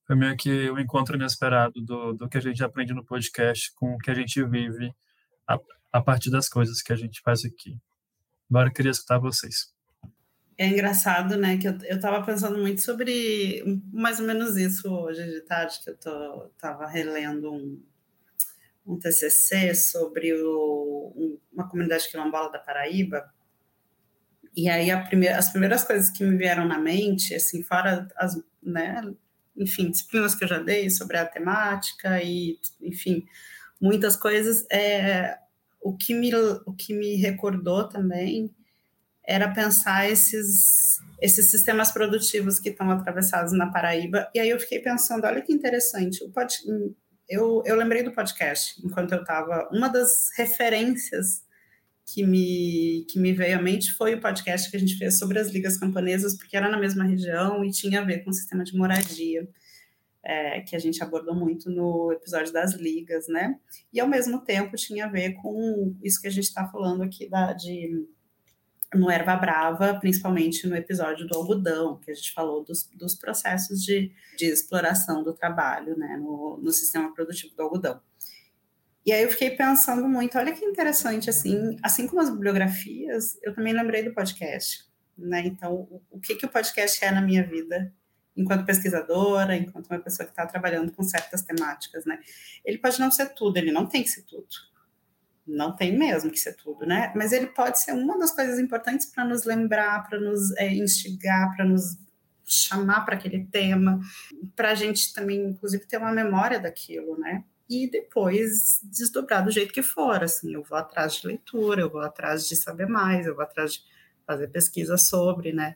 Foi 0.06 0.14
meio 0.14 0.36
que 0.36 0.70
um 0.70 0.78
encontro 0.78 1.16
inesperado 1.16 1.80
do, 1.82 2.12
do 2.12 2.28
que 2.28 2.38
a 2.38 2.42
gente 2.42 2.62
aprende 2.62 2.94
no 2.94 3.06
podcast 3.06 3.74
com 3.76 3.94
o 3.94 3.98
que 3.98 4.12
a 4.12 4.14
gente 4.14 4.44
vive 4.44 4.94
a, 5.48 5.58
a 5.94 6.02
partir 6.02 6.30
das 6.30 6.50
coisas 6.50 6.82
que 6.82 6.92
a 6.92 6.98
gente 6.98 7.22
faz 7.22 7.46
aqui. 7.46 7.80
Agora 8.50 8.68
eu 8.68 8.74
queria 8.74 8.92
escutar 8.92 9.20
vocês. 9.20 9.74
É 10.58 10.68
engraçado, 10.68 11.38
né, 11.38 11.58
que 11.58 11.68
eu, 11.68 11.78
eu 11.84 11.98
tava 11.98 12.26
pensando 12.26 12.58
muito 12.58 12.82
sobre 12.82 13.64
mais 13.94 14.20
ou 14.20 14.28
menos 14.28 14.58
isso 14.58 14.94
hoje 14.94 15.24
de 15.26 15.40
tarde, 15.42 15.80
que 15.82 15.90
eu 15.92 15.98
tô, 15.98 16.52
tava 16.60 16.86
relendo 16.86 17.54
um, 17.54 17.82
um 18.86 18.98
TCC 18.98 19.74
sobre 19.76 20.34
o, 20.34 21.13
um, 21.15 21.38
uma 21.54 21.70
comunidade 21.70 22.10
quilombola 22.10 22.52
da 22.52 22.60
Paraíba. 22.60 23.32
E 24.56 24.67
aí 24.67 24.89
primeira, 25.08 25.38
as 25.38 25.50
primeiras 25.50 25.84
coisas 25.84 26.10
que 26.10 26.24
me 26.24 26.38
vieram 26.38 26.67
na 26.67 26.78
mente, 26.78 27.34
assim, 27.34 27.63
fora 27.63 28.08
as, 28.17 28.41
né, 28.62 29.02
enfim, 29.56 29.91
disciplinas 29.91 30.36
que 30.36 30.44
eu 30.44 30.48
já 30.48 30.60
dei 30.60 30.89
sobre 30.89 31.17
a 31.17 31.26
temática 31.26 32.22
e, 32.22 32.60
enfim, 32.82 33.26
muitas 33.80 34.15
coisas, 34.15 34.65
é, 34.72 35.38
o, 35.82 35.96
que 35.96 36.13
me, 36.13 36.34
o 36.36 36.74
que 36.74 36.94
me 36.94 37.15
recordou 37.15 37.88
também 37.88 38.54
era 39.24 39.54
pensar 39.54 40.10
esses, 40.10 41.00
esses 41.22 41.50
sistemas 41.50 41.91
produtivos 41.91 42.60
que 42.60 42.70
estão 42.70 42.89
atravessados 42.91 43.54
na 43.54 43.72
Paraíba. 43.72 44.30
E 44.34 44.39
aí 44.39 44.50
eu 44.50 44.60
fiquei 44.60 44.80
pensando, 44.80 45.26
olha 45.26 45.41
que 45.41 45.54
interessante, 45.54 46.24
o 46.24 46.30
pod, 46.30 46.54
eu, 47.32 47.63
eu 47.65 47.78
lembrei 47.78 48.04
do 48.04 48.12
podcast 48.12 48.86
enquanto 48.86 49.13
eu 49.13 49.22
estava. 49.22 49.70
Uma 49.72 49.88
das 49.88 50.30
referências 50.38 51.44
que 52.06 52.26
me, 52.26 53.06
que 53.10 53.17
me 53.17 53.32
veio 53.32 53.58
à 53.58 53.62
mente 53.62 53.94
foi 53.94 54.15
o 54.15 54.20
podcast 54.20 54.70
que 54.70 54.76
a 54.76 54.80
gente 54.80 54.98
fez 54.98 55.17
sobre 55.17 55.39
as 55.39 55.48
ligas 55.50 55.78
camponesas, 55.78 56.36
porque 56.38 56.58
era 56.58 56.70
na 56.70 56.78
mesma 56.78 57.06
região 57.06 57.63
e 57.63 57.72
tinha 57.72 58.02
a 58.02 58.04
ver 58.04 58.26
com 58.26 58.32
o 58.32 58.34
sistema 58.34 58.65
de 58.65 58.76
moradia, 58.76 59.48
é, 60.22 60.60
que 60.60 60.76
a 60.76 60.80
gente 60.80 61.02
abordou 61.02 61.34
muito 61.34 61.70
no 61.70 62.12
episódio 62.12 62.52
das 62.52 62.74
ligas, 62.74 63.30
né? 63.30 63.56
E 63.94 64.00
ao 64.02 64.10
mesmo 64.10 64.41
tempo 64.41 64.76
tinha 64.76 65.06
a 65.06 65.10
ver 65.10 65.34
com 65.36 65.96
isso 66.04 66.22
que 66.22 66.28
a 66.28 66.32
gente 66.32 66.48
está 66.48 66.67
falando 66.67 67.02
aqui 67.02 67.30
da, 67.30 67.54
de 67.54 68.06
no 68.93 69.10
Erva 69.10 69.36
Brava, 69.36 69.97
principalmente 69.99 70.67
no 70.67 70.75
episódio 70.75 71.25
do 71.25 71.38
algodão, 71.38 71.97
que 71.99 72.12
a 72.12 72.13
gente 72.13 72.34
falou 72.34 72.63
dos, 72.63 72.89
dos 72.93 73.15
processos 73.15 73.82
de, 73.84 74.12
de 74.38 74.45
exploração 74.45 75.23
do 75.23 75.34
trabalho 75.34 75.97
né, 75.97 76.17
no, 76.17 76.60
no 76.62 76.71
sistema 76.71 77.13
produtivo 77.13 77.56
do 77.56 77.63
algodão. 77.63 78.01
E 79.06 79.12
aí 79.12 79.23
eu 79.23 79.32
fiquei 79.32 79.51
pensando 79.51 80.08
muito, 80.08 80.38
olha 80.38 80.54
que 80.54 80.63
interessante, 80.63 81.30
assim, 81.30 81.75
assim 81.82 82.06
como 82.08 82.21
as 82.21 82.30
bibliografias, 82.30 83.39
eu 83.41 83.56
também 83.56 83.73
lembrei 83.73 84.04
do 84.04 84.13
podcast, 84.13 84.86
né? 85.17 85.41
Então, 85.45 85.73
o, 85.73 86.01
o 86.12 86.19
que, 86.19 86.36
que 86.36 86.45
o 86.45 86.49
podcast 86.49 87.04
é 87.04 87.10
na 87.10 87.21
minha 87.21 87.43
vida, 87.43 87.91
enquanto 88.38 88.65
pesquisadora, 88.65 89.56
enquanto 89.56 89.89
uma 89.89 89.99
pessoa 89.99 90.25
que 90.27 90.34
está 90.34 90.45
trabalhando 90.45 90.91
com 90.91 91.01
certas 91.01 91.41
temáticas, 91.41 92.06
né? 92.06 92.19
Ele 92.63 92.77
pode 92.77 92.99
não 92.99 93.10
ser 93.10 93.34
tudo, 93.34 93.58
ele 93.58 93.71
não 93.71 93.88
tem 93.88 94.04
que 94.04 94.10
ser 94.10 94.21
tudo, 94.23 94.47
não 95.52 95.76
tem 95.76 95.98
mesmo 95.98 96.32
que 96.32 96.40
ser 96.40 96.56
tudo, 96.56 96.86
né? 96.86 97.12
Mas 97.16 97.32
ele 97.32 97.48
pode 97.48 97.80
ser 97.80 97.92
uma 97.92 98.18
das 98.18 98.32
coisas 98.32 98.58
importantes 98.60 99.06
para 99.06 99.26
nos 99.26 99.44
lembrar, 99.44 100.08
para 100.08 100.20
nos 100.20 100.52
é, 100.58 100.74
instigar, 100.74 101.56
para 101.56 101.66
nos 101.66 101.98
chamar 102.46 103.06
para 103.06 103.16
aquele 103.16 103.46
tema, 103.46 104.00
para 104.56 104.72
a 104.72 104.76
gente 104.76 105.14
também, 105.14 105.44
inclusive, 105.46 105.86
ter 105.86 105.98
uma 105.98 106.12
memória 106.12 106.60
daquilo, 106.60 107.18
né? 107.18 107.44
E 107.70 107.90
depois 107.90 108.82
desdobrar 108.84 109.44
do 109.44 109.52
jeito 109.52 109.74
que 109.74 109.82
for, 109.82 110.22
assim, 110.24 110.54
eu 110.54 110.64
vou 110.64 110.78
atrás 110.78 111.16
de 111.16 111.28
leitura, 111.28 111.82
eu 111.82 111.90
vou 111.90 112.02
atrás 112.02 112.48
de 112.48 112.56
saber 112.56 112.88
mais, 112.88 113.26
eu 113.26 113.36
vou 113.36 113.44
atrás 113.44 113.74
de 113.74 113.84
fazer 114.26 114.48
pesquisa 114.50 114.98
sobre, 114.98 115.54
né? 115.54 115.76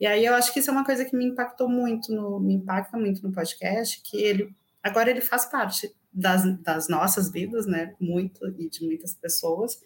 E 0.00 0.06
aí 0.06 0.24
eu 0.24 0.34
acho 0.34 0.52
que 0.52 0.60
isso 0.60 0.70
é 0.70 0.72
uma 0.72 0.84
coisa 0.84 1.04
que 1.04 1.16
me 1.16 1.26
impactou 1.26 1.68
muito, 1.68 2.12
no, 2.12 2.38
me 2.40 2.54
impacta 2.54 2.96
muito 2.96 3.22
no 3.22 3.32
podcast, 3.32 4.00
que 4.02 4.16
ele 4.16 4.54
agora 4.82 5.10
ele 5.10 5.20
faz 5.20 5.46
parte 5.46 5.94
das, 6.16 6.44
das 6.62 6.88
nossas 6.88 7.30
vidas, 7.30 7.66
né, 7.66 7.94
muito 8.00 8.40
e 8.58 8.70
de 8.70 8.84
muitas 8.84 9.14
pessoas, 9.14 9.78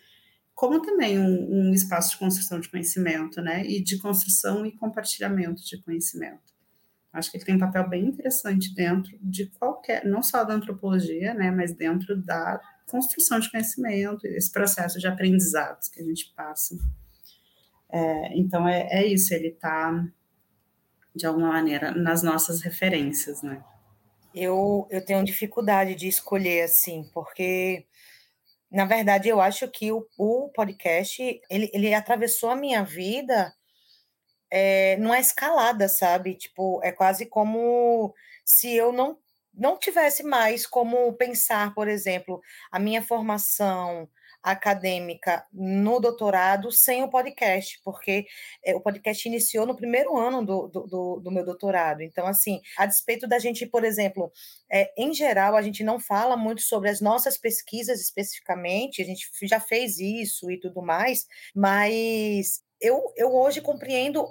como 0.55 0.81
também 0.81 1.19
um, 1.19 1.69
um, 1.69 1.75
espaço 1.75 2.13
de 2.13 2.19
construção 2.19 2.61
de 2.61 2.69
conhecimento, 2.69 3.43
né, 3.43 3.67
e 3.67 3.83
de 3.83 3.99
construção 3.99 4.65
e 4.65 4.73
compartilhamento 4.73 5.63
de 5.65 5.83
conhecimento. 5.83 6.51
Acho 7.13 7.31
que 7.31 7.39
ele 7.39 7.45
tem 7.45 7.57
um 7.57 7.61
papel 7.61 7.89
bem 7.89 8.07
interessante 8.07 8.73
dentro 8.73 9.19
de 9.21 9.47
qualquer, 9.47 10.05
não 10.05 10.23
só 10.23 10.45
da 10.45 10.55
antropologia, 10.55 11.35
né, 11.35 11.51
mas 11.51 11.75
dentro 11.75 12.17
da 12.23 12.61
construção 12.89 13.41
de 13.41 13.51
conhecimento, 13.51 14.25
esse 14.27 14.53
processo 14.53 15.01
de 15.01 15.09
aprendizados 15.09 15.89
que 15.89 16.01
a 16.01 16.05
gente 16.05 16.33
passa. 16.37 16.77
É, 17.93 18.39
então 18.39 18.69
é, 18.69 18.87
é 18.91 19.07
isso, 19.07 19.35
ele 19.35 19.49
está 19.49 20.07
de 21.15 21.27
alguma 21.27 21.49
maneira 21.49 21.91
nas 21.91 22.23
nossas 22.23 22.61
referências, 22.61 23.43
né? 23.43 23.65
Eu, 24.35 24.87
eu 24.91 25.05
tenho 25.05 25.25
dificuldade 25.25 25.95
de 25.95 26.09
escolher 26.09 26.63
assim, 26.63 27.09
porque 27.13 27.87
na 28.71 28.85
verdade 28.85 29.29
eu 29.29 29.41
acho 29.41 29.69
que 29.69 29.91
o, 29.91 30.07
o 30.17 30.49
podcast 30.51 31.41
ele, 31.51 31.71
ele 31.75 31.93
atravessou 31.93 32.51
a 32.51 32.57
minha 32.57 32.85
vida 32.85 33.53
é, 34.51 34.97
numa 34.99 35.19
escalada, 35.19 35.89
sabe? 35.89 36.35
Tipo, 36.35 36.81
é 36.83 36.93
quase 36.93 37.27
como 37.27 38.15
se 38.45 38.75
eu 38.75 38.93
não 38.93 39.19
não 39.53 39.77
tivesse 39.77 40.23
mais 40.23 40.65
como 40.65 41.13
pensar, 41.15 41.75
por 41.75 41.89
exemplo, 41.89 42.41
a 42.71 42.79
minha 42.79 43.03
formação 43.03 44.09
acadêmica 44.43 45.45
no 45.53 46.01
doutorado 46.01 46.71
sem 46.71 47.03
o 47.03 47.11
podcast, 47.11 47.81
porque 47.85 48.27
é, 48.65 48.75
o 48.75 48.81
podcast 48.81 49.29
iniciou 49.29 49.67
no 49.67 49.77
primeiro 49.77 50.17
ano 50.17 50.45
do, 50.45 50.69
do, 50.69 51.21
do, 51.21 51.31
meu 51.31 51.45
doutorado. 51.45 52.03
Então, 52.03 52.27
assim, 52.27 52.61
a 52.77 52.87
despeito 52.87 53.27
da 53.27 53.39
gente, 53.39 53.67
por 53.67 53.85
exemplo, 53.85 54.33
é, 54.71 54.93
em 54.97 55.13
geral, 55.13 55.57
a 55.57 55.63
gente 55.63 55.85
não 55.85 55.99
fala 55.99 56.37
muito 56.37 56.63
sobre 56.63 56.89
as 56.89 57.01
nossas 57.01 57.37
pesquisas 57.37 58.01
especificamente, 58.01 59.03
a 59.03 59.05
gente 59.05 59.29
já 59.43 59.61
fez 59.61 59.99
isso 59.99 60.51
e 60.51 60.59
tudo 60.59 60.83
mais, 60.83 61.27
mas 61.55 62.63
eu, 62.81 63.13
eu 63.17 63.33
hoje 63.35 63.61
compreendo 63.61 64.27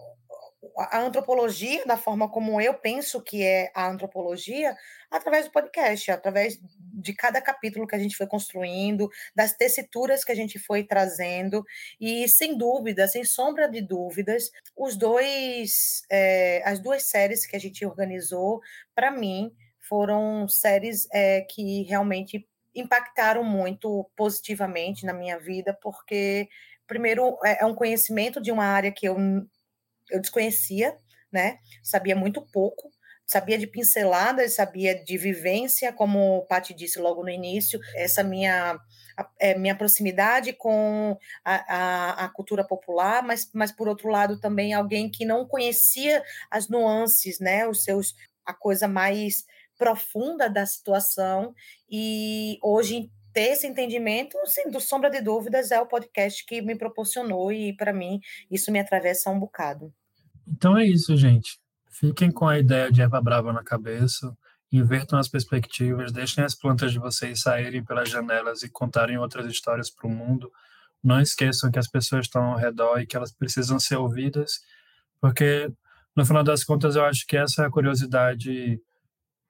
a 0.77 0.99
antropologia, 0.99 1.85
da 1.85 1.97
forma 1.97 2.29
como 2.29 2.59
eu 2.59 2.73
penso 2.73 3.21
que 3.21 3.43
é 3.43 3.71
a 3.73 3.89
antropologia, 3.89 4.75
através 5.09 5.45
do 5.45 5.51
podcast, 5.51 6.11
através 6.11 6.59
de 6.77 7.13
cada 7.13 7.41
capítulo 7.41 7.87
que 7.87 7.95
a 7.95 7.99
gente 7.99 8.15
foi 8.15 8.27
construindo, 8.27 9.09
das 9.35 9.53
tessituras 9.53 10.23
que 10.23 10.31
a 10.31 10.35
gente 10.35 10.59
foi 10.59 10.83
trazendo, 10.83 11.65
e 11.99 12.27
sem 12.27 12.57
dúvida, 12.57 13.07
sem 13.07 13.23
sombra 13.23 13.69
de 13.69 13.81
dúvidas, 13.81 14.51
os 14.75 14.97
dois, 14.97 16.03
é, 16.09 16.61
as 16.65 16.79
duas 16.79 17.03
séries 17.03 17.45
que 17.45 17.55
a 17.55 17.59
gente 17.59 17.85
organizou, 17.85 18.61
para 18.93 19.11
mim, 19.11 19.51
foram 19.87 20.47
séries 20.47 21.07
é, 21.11 21.41
que 21.41 21.83
realmente 21.83 22.47
impactaram 22.75 23.43
muito 23.43 24.09
positivamente 24.15 25.05
na 25.05 25.13
minha 25.13 25.39
vida, 25.39 25.77
porque 25.81 26.47
primeiro 26.85 27.37
é, 27.43 27.63
é 27.63 27.65
um 27.65 27.73
conhecimento 27.73 28.41
de 28.41 28.51
uma 28.51 28.65
área 28.65 28.91
que 28.91 29.07
eu 29.07 29.17
eu 30.11 30.19
desconhecia, 30.19 30.95
né? 31.31 31.59
Sabia 31.83 32.15
muito 32.15 32.41
pouco, 32.41 32.89
sabia 33.25 33.57
de 33.57 33.67
pinceladas, 33.67 34.55
sabia 34.55 34.95
de 35.03 35.17
vivência, 35.17 35.93
como 35.93 36.37
o 36.37 36.45
Paty 36.45 36.73
disse 36.73 36.99
logo 36.99 37.21
no 37.21 37.29
início, 37.29 37.79
essa 37.95 38.23
minha 38.23 38.79
é, 39.37 39.57
minha 39.57 39.75
proximidade 39.75 40.53
com 40.53 41.17
a, 41.43 41.75
a, 41.75 42.25
a, 42.25 42.29
cultura 42.29 42.63
popular, 42.63 43.21
mas, 43.21 43.49
mas 43.53 43.69
por 43.69 43.89
outro 43.89 44.07
lado 44.07 44.39
também 44.39 44.73
alguém 44.73 45.11
que 45.11 45.25
não 45.25 45.45
conhecia 45.45 46.23
as 46.49 46.69
nuances, 46.69 47.37
né, 47.37 47.67
os 47.67 47.83
seus 47.83 48.15
a 48.45 48.53
coisa 48.53 48.87
mais 48.87 49.45
profunda 49.77 50.49
da 50.49 50.65
situação 50.65 51.53
e 51.89 52.57
hoje 52.63 53.11
ter 53.33 53.51
esse 53.51 53.67
entendimento, 53.67 54.37
sem 54.45 54.71
sombra 54.79 55.09
de 55.09 55.21
dúvidas, 55.21 55.71
é 55.71 55.79
o 55.79 55.87
podcast 55.87 56.45
que 56.45 56.61
me 56.61 56.75
proporcionou 56.75 57.51
e 57.51 57.73
para 57.75 57.93
mim 57.93 58.19
isso 58.49 58.71
me 58.71 58.79
atravessa 58.79 59.29
um 59.29 59.39
bocado. 59.39 59.93
Então 60.47 60.77
é 60.77 60.85
isso, 60.85 61.15
gente. 61.15 61.59
Fiquem 61.89 62.31
com 62.31 62.47
a 62.47 62.57
ideia 62.57 62.91
de 62.91 63.01
erva 63.01 63.21
brava 63.21 63.53
na 63.53 63.63
cabeça, 63.63 64.35
invertam 64.71 65.19
as 65.19 65.27
perspectivas, 65.27 66.11
deixem 66.11 66.43
as 66.43 66.55
plantas 66.55 66.91
de 66.91 66.99
vocês 66.99 67.41
saírem 67.41 67.83
pelas 67.83 68.09
janelas 68.09 68.63
e 68.63 68.69
contarem 68.69 69.17
outras 69.17 69.51
histórias 69.51 69.89
para 69.89 70.07
o 70.07 70.09
mundo. 70.09 70.51
Não 71.03 71.19
esqueçam 71.19 71.71
que 71.71 71.79
as 71.79 71.87
pessoas 71.87 72.25
estão 72.25 72.43
ao 72.43 72.57
redor 72.57 72.99
e 72.99 73.05
que 73.05 73.15
elas 73.15 73.31
precisam 73.31 73.79
ser 73.79 73.95
ouvidas, 73.95 74.61
porque 75.19 75.71
no 76.15 76.25
final 76.25 76.43
das 76.43 76.63
contas 76.63 76.95
eu 76.95 77.05
acho 77.05 77.25
que 77.25 77.37
essa 77.37 77.63
é 77.63 77.65
a 77.65 77.71
curiosidade 77.71 78.81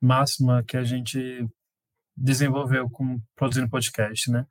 máxima 0.01 0.63
que 0.63 0.77
a 0.77 0.83
gente 0.83 1.47
desenvolveu 2.19 2.89
com 2.89 3.19
produzindo 3.35 3.69
podcast, 3.69 4.29
né? 4.31 4.45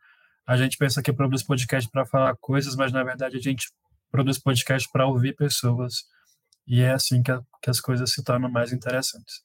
A 0.47 0.57
gente 0.57 0.79
pensa 0.79 1.03
que 1.03 1.13
produz 1.13 1.43
podcast 1.43 1.89
para 1.91 2.07
falar 2.07 2.35
coisas, 2.37 2.75
mas 2.75 2.91
na 2.93 3.05
verdade 3.05 3.37
a 3.37 3.41
gente 3.41 3.71
produz 4.11 4.39
podcast 4.39 4.89
para 4.91 5.07
ouvir 5.07 5.37
pessoas 5.37 6.05
e 6.67 6.81
é 6.81 6.93
assim 6.93 7.23
que, 7.23 7.31
a, 7.31 7.41
que 7.63 7.71
as 7.71 7.81
coisas 7.81 8.13
se 8.13 8.23
tornam 8.23 8.51
mais 8.51 8.73
interessantes. 8.73 9.43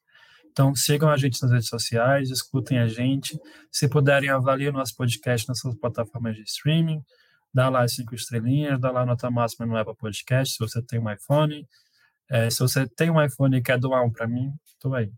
Então, 0.51 0.75
sigam 0.75 1.09
a 1.09 1.17
gente 1.17 1.41
nas 1.41 1.51
redes 1.51 1.67
sociais, 1.67 2.29
escutem 2.29 2.77
a 2.77 2.87
gente. 2.87 3.39
Se 3.71 3.89
puderem, 3.89 4.29
avaliem 4.29 4.69
o 4.69 4.73
nosso 4.73 4.95
podcast 4.95 5.47
nas 5.47 5.59
suas 5.59 5.75
plataformas 5.75 6.35
de 6.35 6.43
streaming. 6.43 7.01
Dá 7.51 7.69
lá 7.69 7.83
as 7.83 7.95
cinco 7.95 8.13
estrelinhas, 8.13 8.79
dá 8.79 8.91
lá 8.91 9.05
nota 9.05 9.31
máxima 9.31 9.65
no 9.65 9.75
Apple 9.75 9.95
Podcast, 9.95 10.55
se 10.55 10.59
você 10.59 10.81
tem 10.81 10.99
um 10.99 11.11
iPhone. 11.11 11.67
É, 12.29 12.49
se 12.49 12.59
você 12.59 12.87
tem 12.87 13.09
um 13.09 13.21
iPhone 13.21 13.57
e 13.57 13.61
quer 13.61 13.79
doar 13.79 14.03
um 14.03 14.11
para 14.11 14.27
mim, 14.27 14.53
estou 14.65 14.93
aí. 14.93 15.11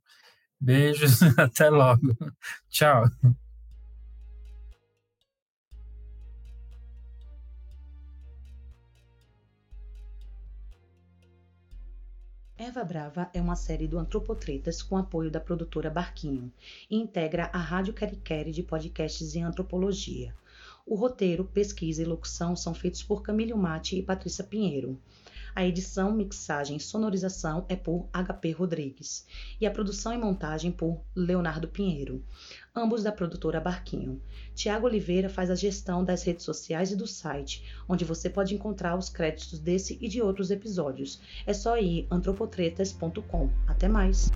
Beijos, 0.59 1.21
até 1.37 1.69
logo. 1.69 2.15
Tchau. 2.69 3.05
Eva 12.57 12.83
Brava 12.83 13.29
é 13.33 13.41
uma 13.41 13.55
série 13.55 13.85
do 13.87 13.99
Antropotretas 13.99 14.81
com 14.81 14.97
apoio 14.97 15.29
da 15.29 15.39
produtora 15.39 15.89
Barquinho 15.89 16.51
e 16.89 16.95
integra 16.95 17.49
a 17.53 17.57
Rádio 17.57 17.93
Queriqueri 17.93 18.51
de 18.51 18.63
podcasts 18.63 19.35
em 19.35 19.43
antropologia. 19.43 20.33
O 20.85 20.95
roteiro, 20.95 21.43
pesquisa 21.45 22.01
e 22.01 22.05
locução 22.05 22.55
são 22.55 22.73
feitos 22.73 23.03
por 23.03 23.21
Camilo 23.21 23.57
Mate 23.57 23.97
e 23.97 24.03
Patrícia 24.03 24.43
Pinheiro. 24.43 24.97
A 25.55 25.65
edição, 25.65 26.11
mixagem 26.11 26.75
e 26.75 26.81
sonorização 26.81 27.65
é 27.69 27.77
por 27.77 28.09
HP 28.11 28.51
Rodrigues 28.51 29.25
e 29.59 29.65
a 29.65 29.71
produção 29.71 30.13
e 30.13 30.17
montagem 30.17 30.69
por 30.69 31.01
Leonardo 31.15 31.65
Pinheiro, 31.65 32.21
ambos 32.75 33.03
da 33.03 33.11
produtora 33.11 33.61
Barquinho. 33.61 34.21
Tiago 34.53 34.85
Oliveira 34.85 35.29
faz 35.29 35.49
a 35.49 35.55
gestão 35.55 36.03
das 36.03 36.23
redes 36.23 36.43
sociais 36.43 36.91
e 36.91 36.95
do 36.97 37.07
site, 37.07 37.63
onde 37.87 38.03
você 38.03 38.29
pode 38.29 38.53
encontrar 38.53 38.97
os 38.97 39.07
créditos 39.07 39.57
desse 39.57 39.97
e 40.01 40.09
de 40.09 40.21
outros 40.21 40.51
episódios. 40.51 41.21
É 41.47 41.53
só 41.53 41.77
ir 41.77 42.05
antropotretas.com. 42.11 43.49
Até 43.65 43.87
mais! 43.87 44.29